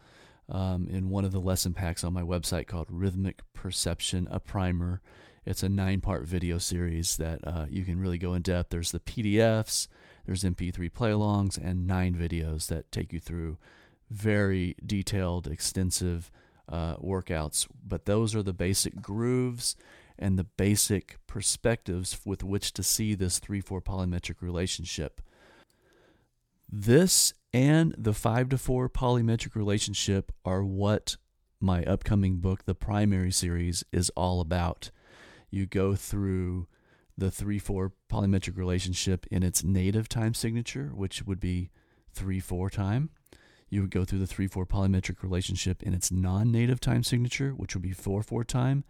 um, 0.50 0.86
in 0.90 1.10
one 1.10 1.24
of 1.24 1.32
the 1.32 1.40
lesson 1.40 1.74
packs 1.74 2.04
on 2.04 2.12
my 2.12 2.22
website 2.22 2.68
called 2.68 2.88
Rhythmic 2.90 3.44
Perception, 3.54 4.28
a 4.30 4.42
primer. 4.42 5.02
It's 5.46 5.64
a 5.64 5.70
nine 5.70 6.02
part 6.02 6.26
video 6.26 6.58
series 6.58 7.16
that 7.16 7.40
uh, 7.48 7.68
you 7.70 7.86
can 7.86 7.98
really 7.98 8.18
go 8.18 8.34
in 8.34 8.42
depth. 8.42 8.72
There's 8.72 8.92
the 8.92 9.00
PDFs, 9.00 9.88
there's 10.26 10.44
MP3 10.44 10.92
play 10.92 11.12
alongs, 11.12 11.58
and 11.58 11.88
nine 11.88 12.14
videos 12.14 12.68
that 12.68 12.92
take 12.92 13.14
you 13.14 13.22
through 13.22 13.58
very 14.10 14.76
detailed, 14.86 15.48
extensive 15.48 16.30
uh, 16.68 16.98
workouts. 16.98 17.68
But 17.88 18.04
those 18.04 18.36
are 18.36 18.44
the 18.44 18.52
basic 18.52 19.02
grooves 19.02 19.78
and 20.20 20.38
the 20.38 20.44
basic 20.44 21.18
perspectives 21.28 22.20
with 22.26 22.44
which 22.44 22.74
to 22.74 22.84
see 22.84 23.16
this 23.16 23.40
3 23.40 23.62
4 23.62 23.82
polymetric 23.82 24.42
relationship. 24.42 25.22
This 26.72 27.34
and 27.52 27.96
the 27.98 28.14
5 28.14 28.50
to 28.50 28.58
4 28.58 28.90
polymetric 28.90 29.56
relationship 29.56 30.32
are 30.46 30.64
what 30.64 31.18
my 31.60 31.84
upcoming 31.84 32.38
book, 32.38 32.66
the 32.66 32.76
primary 32.76 33.32
series, 33.32 33.84
is 33.92 34.10
all 34.12 34.40
about. 34.40 34.92
You 35.50 35.66
go 35.66 35.96
through 35.96 36.68
the 37.18 37.32
3 37.32 37.60
4 37.60 37.94
polymetric 38.12 38.56
relationship 38.58 39.26
in 39.32 39.44
its 39.44 39.64
native 39.64 40.08
time 40.08 40.34
signature, 40.34 40.92
which 40.94 41.24
would 41.24 41.40
be 41.40 41.70
3 42.14 42.40
4 42.40 42.70
time. 42.70 43.10
You 43.70 43.82
would 43.82 43.92
go 43.92 44.06
through 44.06 44.20
the 44.20 44.28
3 44.28 44.48
4 44.48 44.66
polymetric 44.66 45.22
relationship 45.22 45.84
in 45.84 45.94
its 45.94 46.12
non 46.12 46.52
native 46.52 46.80
time 46.80 47.04
signature, 47.04 47.52
which 47.52 47.76
would 47.76 47.84
be 47.84 47.92
4 47.92 48.24
4 48.24 48.44
time, 48.44 48.84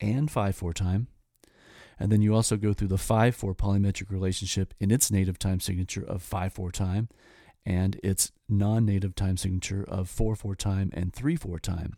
and 0.00 0.30
5 0.30 0.56
4 0.56 0.72
time. 0.72 1.08
And 1.98 2.10
then 2.10 2.22
you 2.22 2.34
also 2.34 2.56
go 2.56 2.72
through 2.72 2.88
the 2.88 2.98
5 2.98 3.34
4 3.34 3.54
polymetric 3.54 4.10
relationship 4.10 4.74
in 4.80 4.90
its 4.90 5.10
native 5.10 5.38
time 5.38 5.60
signature 5.60 6.04
of 6.04 6.22
5 6.22 6.52
4 6.52 6.72
time 6.72 7.08
and 7.66 8.00
its 8.02 8.32
non 8.48 8.86
native 8.86 9.14
time 9.14 9.36
signature 9.36 9.84
of 9.86 10.08
4 10.08 10.34
4 10.34 10.54
time 10.54 10.90
and 10.94 11.12
3 11.12 11.36
4 11.36 11.58
time. 11.58 11.94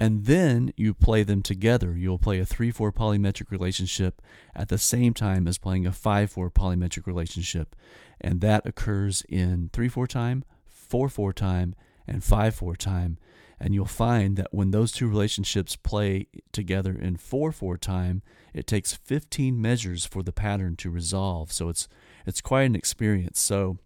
And 0.00 0.26
then 0.26 0.72
you 0.76 0.94
play 0.94 1.24
them 1.24 1.42
together. 1.42 1.96
You'll 1.96 2.18
play 2.18 2.38
a 2.38 2.46
3 2.46 2.70
4 2.70 2.92
polymetric 2.92 3.50
relationship 3.50 4.22
at 4.54 4.68
the 4.68 4.78
same 4.78 5.12
time 5.12 5.48
as 5.48 5.58
playing 5.58 5.86
a 5.86 5.92
5 5.92 6.30
4 6.30 6.50
polymetric 6.50 7.06
relationship. 7.06 7.74
And 8.20 8.40
that 8.40 8.66
occurs 8.66 9.22
in 9.28 9.70
3 9.72 9.88
4 9.88 10.06
time, 10.06 10.44
4 10.66 11.08
4 11.08 11.32
time, 11.32 11.74
and 12.06 12.22
5 12.22 12.54
4 12.54 12.76
time. 12.76 13.18
And 13.60 13.74
you'll 13.74 13.86
find 13.86 14.36
that 14.36 14.52
when 14.52 14.70
those 14.70 14.92
two 14.92 15.08
relationships 15.08 15.76
play 15.76 16.28
together 16.52 16.92
in 16.92 17.16
4 17.16 17.50
4 17.52 17.76
time, 17.76 18.22
it 18.54 18.66
takes 18.66 18.94
15 18.94 19.60
measures 19.60 20.04
for 20.04 20.22
the 20.22 20.32
pattern 20.32 20.76
to 20.76 20.90
resolve. 20.90 21.52
So 21.52 21.68
it's, 21.68 21.88
it's 22.26 22.40
quite 22.40 22.62
an 22.62 22.76
experience. 22.76 23.40
So 23.40 23.78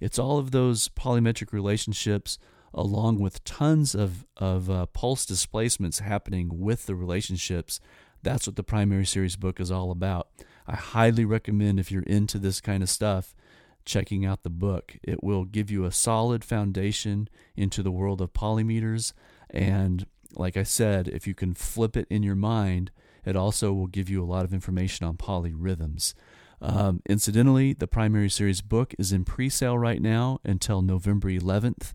it's 0.00 0.18
all 0.18 0.38
of 0.38 0.50
those 0.50 0.88
polymetric 0.88 1.52
relationships 1.52 2.38
along 2.72 3.18
with 3.18 3.44
tons 3.44 3.94
of, 3.94 4.24
of 4.36 4.70
uh, 4.70 4.86
pulse 4.86 5.26
displacements 5.26 5.98
happening 5.98 6.48
with 6.52 6.86
the 6.86 6.94
relationships. 6.94 7.80
That's 8.22 8.46
what 8.46 8.56
the 8.56 8.62
primary 8.62 9.06
series 9.06 9.36
book 9.36 9.60
is 9.60 9.70
all 9.70 9.90
about. 9.90 10.28
I 10.66 10.76
highly 10.76 11.24
recommend 11.24 11.80
if 11.80 11.90
you're 11.90 12.02
into 12.02 12.38
this 12.38 12.60
kind 12.60 12.82
of 12.82 12.88
stuff 12.88 13.34
checking 13.84 14.24
out 14.24 14.42
the 14.42 14.50
book. 14.50 14.96
It 15.02 15.22
will 15.22 15.44
give 15.44 15.70
you 15.70 15.84
a 15.84 15.92
solid 15.92 16.44
foundation 16.44 17.28
into 17.56 17.82
the 17.82 17.90
world 17.90 18.20
of 18.20 18.32
polymeters. 18.32 19.12
And 19.50 20.06
like 20.34 20.56
I 20.56 20.62
said, 20.62 21.08
if 21.08 21.26
you 21.26 21.34
can 21.34 21.54
flip 21.54 21.96
it 21.96 22.06
in 22.10 22.22
your 22.22 22.36
mind, 22.36 22.90
it 23.24 23.36
also 23.36 23.72
will 23.72 23.86
give 23.86 24.08
you 24.08 24.22
a 24.22 24.26
lot 24.26 24.44
of 24.44 24.54
information 24.54 25.06
on 25.06 25.16
polyrhythms. 25.16 26.14
Um, 26.62 27.00
incidentally, 27.08 27.72
the 27.72 27.86
primary 27.86 28.28
series 28.28 28.60
book 28.60 28.94
is 28.98 29.12
in 29.12 29.24
pre 29.24 29.48
sale 29.48 29.78
right 29.78 30.00
now 30.00 30.40
until 30.44 30.82
November 30.82 31.28
11th, 31.28 31.94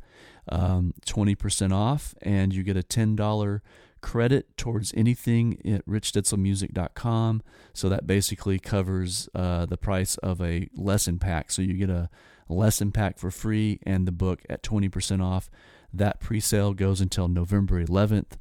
um, 0.50 0.94
20% 1.06 1.72
off, 1.72 2.16
and 2.22 2.54
you 2.54 2.64
get 2.64 2.78
a 2.78 2.82
$10 2.82 3.62
credit 4.06 4.56
towards 4.56 4.94
anything 4.96 5.60
at 5.66 5.84
richstitzelmusic.com. 5.88 7.42
So 7.74 7.90
that 7.90 8.06
basically 8.06 8.60
covers 8.60 9.28
uh, 9.34 9.66
the 9.66 9.78
price 9.78 10.16
of 10.18 10.40
a 10.42 10.70
lesson 10.76 11.18
pack. 11.18 11.52
So 11.52 11.64
you 11.64 11.74
get 11.74 11.90
a 11.90 12.12
lesson 12.48 12.92
pack 12.92 13.18
for 13.18 13.32
free 13.32 13.80
and 13.82 14.08
the 14.08 14.12
book 14.12 14.44
at 14.48 14.62
20% 14.62 15.24
off. 15.24 15.50
That 15.92 16.20
pre 16.20 16.40
sale 16.40 16.76
goes 16.76 17.02
until 17.02 17.28
November 17.28 17.84
11th. 17.84 18.34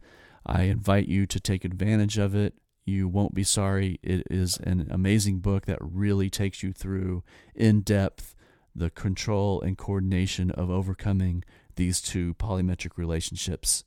I 0.44 0.64
invite 0.64 1.08
you 1.08 1.24
to 1.24 1.40
take 1.40 1.64
advantage 1.64 2.18
of 2.18 2.34
it. 2.34 2.52
You 2.84 3.08
won't 3.08 3.34
be 3.34 3.42
sorry. 3.42 3.98
It 4.02 4.26
is 4.30 4.58
an 4.58 4.86
amazing 4.90 5.38
book 5.38 5.64
that 5.64 5.78
really 5.80 6.28
takes 6.28 6.62
you 6.62 6.74
through 6.74 7.24
in 7.54 7.80
depth 7.80 8.34
the 8.76 8.90
control 8.90 9.62
and 9.62 9.78
coordination 9.78 10.50
of 10.50 10.68
overcoming 10.68 11.42
these 11.76 12.02
two 12.02 12.34
polymetric 12.34 12.98
relationships. 12.98 13.84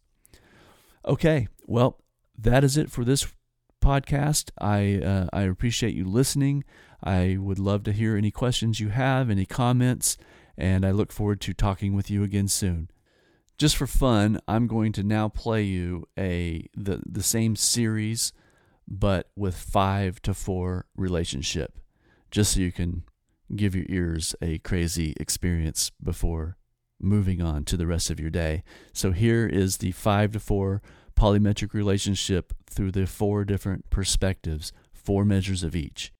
Okay, 1.08 1.48
well, 1.68 2.00
that 2.38 2.64
is 2.64 2.78
it 2.78 2.90
for 2.90 3.04
this 3.04 3.28
podcast. 3.82 4.50
I 4.60 5.00
uh, 5.04 5.28
I 5.32 5.44
appreciate 5.44 5.94
you 5.94 6.06
listening. 6.06 6.64
I 7.04 7.38
would 7.40 7.60
love 7.60 7.84
to 7.84 7.92
hear 7.92 8.18
any 8.18 8.32
questions 8.32 8.80
you 8.80 8.90
have, 8.90 9.30
any 9.30 9.46
comments, 9.46 10.18
and 10.58 10.86
I 10.86 10.92
look 10.92 11.12
forward 11.12 11.42
to 11.42 11.54
talking 11.54 11.96
with 11.96 12.10
you 12.10 12.24
again 12.24 12.48
soon. 12.48 12.90
Just 13.58 13.76
for 13.76 13.88
fun, 13.88 14.40
I'm 14.48 14.68
going 14.68 14.92
to 14.94 15.04
now 15.04 15.30
play 15.30 15.64
you 15.64 16.08
a 16.18 16.68
the 16.76 17.02
the 17.06 17.24
same 17.24 17.56
series 17.56 18.34
but 18.88 19.30
with 19.36 19.56
5 19.56 20.22
to 20.22 20.34
4 20.34 20.86
relationship 20.96 21.78
just 22.32 22.54
so 22.54 22.62
you 22.62 22.72
can 22.72 23.04
give 23.56 23.76
your 23.76 23.86
ears 23.90 24.36
a 24.42 24.60
crazy 24.60 25.14
experience 25.20 25.92
before 26.02 26.58
moving 27.00 27.42
on 27.42 27.64
to 27.66 27.78
the 27.78 27.88
rest 27.88 28.10
of 28.10 28.20
your 28.20 28.30
day. 28.30 28.64
So 28.92 29.12
here 29.12 29.48
is 29.48 29.78
the 29.78 29.92
5 29.92 30.32
to 30.34 30.40
4 30.40 30.82
polymetric 31.18 31.74
relationship 31.74 32.54
through 32.70 32.92
the 32.92 33.08
four 33.08 33.44
different 33.44 33.90
perspectives, 33.90 34.72
four 34.94 35.26
measures 35.26 35.64
of 35.64 35.76
each. 35.76 36.14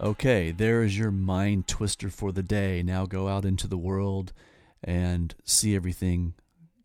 Okay, 0.00 0.50
there 0.50 0.82
is 0.82 0.98
your 0.98 1.12
mind 1.12 1.68
twister 1.68 2.10
for 2.10 2.32
the 2.32 2.42
day. 2.42 2.82
Now 2.82 3.06
go 3.06 3.28
out 3.28 3.44
into 3.44 3.68
the 3.68 3.78
world 3.78 4.32
and 4.82 5.34
see 5.44 5.76
everything 5.76 6.34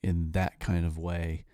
in 0.04 0.32
that 0.32 0.60
kind 0.60 0.86
of 0.86 0.98
way. 0.98 1.46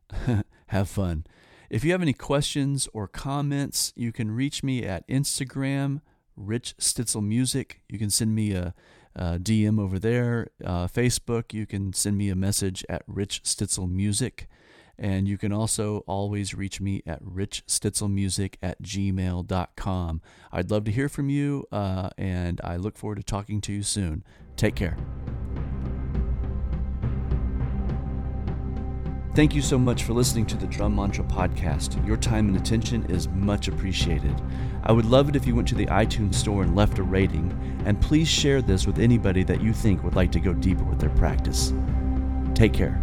have 0.66 0.88
fun. 0.88 1.24
If 1.68 1.84
you 1.84 1.92
have 1.92 2.02
any 2.02 2.12
questions 2.12 2.88
or 2.92 3.08
comments, 3.08 3.92
you 3.96 4.12
can 4.12 4.30
reach 4.30 4.62
me 4.62 4.84
at 4.84 5.06
Instagram, 5.08 6.02
Rich 6.36 6.76
Stitzel 6.78 7.26
Music. 7.26 7.82
You 7.88 7.98
can 7.98 8.10
send 8.10 8.34
me 8.34 8.52
a, 8.52 8.72
a 9.16 9.38
DM 9.38 9.80
over 9.80 9.98
there. 9.98 10.50
Uh, 10.64 10.86
Facebook, 10.86 11.52
you 11.52 11.66
can 11.66 11.92
send 11.92 12.16
me 12.16 12.28
a 12.28 12.36
message 12.36 12.84
at 12.88 13.02
Rich 13.08 13.42
Stitzel 13.42 13.90
Music. 13.90 14.48
And 15.02 15.26
you 15.26 15.36
can 15.36 15.52
also 15.52 16.04
always 16.06 16.54
reach 16.54 16.80
me 16.80 17.02
at 17.04 17.20
richstitzelmusic 17.24 18.54
at 18.62 18.80
gmail.com. 18.82 20.22
I'd 20.52 20.70
love 20.70 20.84
to 20.84 20.92
hear 20.92 21.08
from 21.08 21.28
you, 21.28 21.66
uh, 21.72 22.10
and 22.16 22.60
I 22.62 22.76
look 22.76 22.96
forward 22.96 23.16
to 23.16 23.24
talking 23.24 23.60
to 23.62 23.72
you 23.72 23.82
soon. 23.82 24.22
Take 24.56 24.76
care. 24.76 24.96
Thank 29.34 29.56
you 29.56 29.62
so 29.62 29.76
much 29.76 30.04
for 30.04 30.12
listening 30.12 30.46
to 30.46 30.56
the 30.56 30.66
Drum 30.66 30.94
Mantra 30.94 31.24
podcast. 31.24 32.06
Your 32.06 32.18
time 32.18 32.48
and 32.48 32.56
attention 32.56 33.04
is 33.10 33.26
much 33.28 33.66
appreciated. 33.66 34.40
I 34.84 34.92
would 34.92 35.06
love 35.06 35.28
it 35.28 35.34
if 35.36 35.48
you 35.48 35.56
went 35.56 35.66
to 35.68 35.74
the 35.74 35.86
iTunes 35.86 36.34
store 36.36 36.62
and 36.62 36.76
left 36.76 36.98
a 36.98 37.02
rating, 37.02 37.50
and 37.86 38.00
please 38.00 38.28
share 38.28 38.62
this 38.62 38.86
with 38.86 39.00
anybody 39.00 39.42
that 39.44 39.62
you 39.62 39.72
think 39.72 40.04
would 40.04 40.14
like 40.14 40.30
to 40.32 40.40
go 40.40 40.52
deeper 40.52 40.84
with 40.84 41.00
their 41.00 41.10
practice. 41.10 41.72
Take 42.54 42.72
care. 42.72 43.02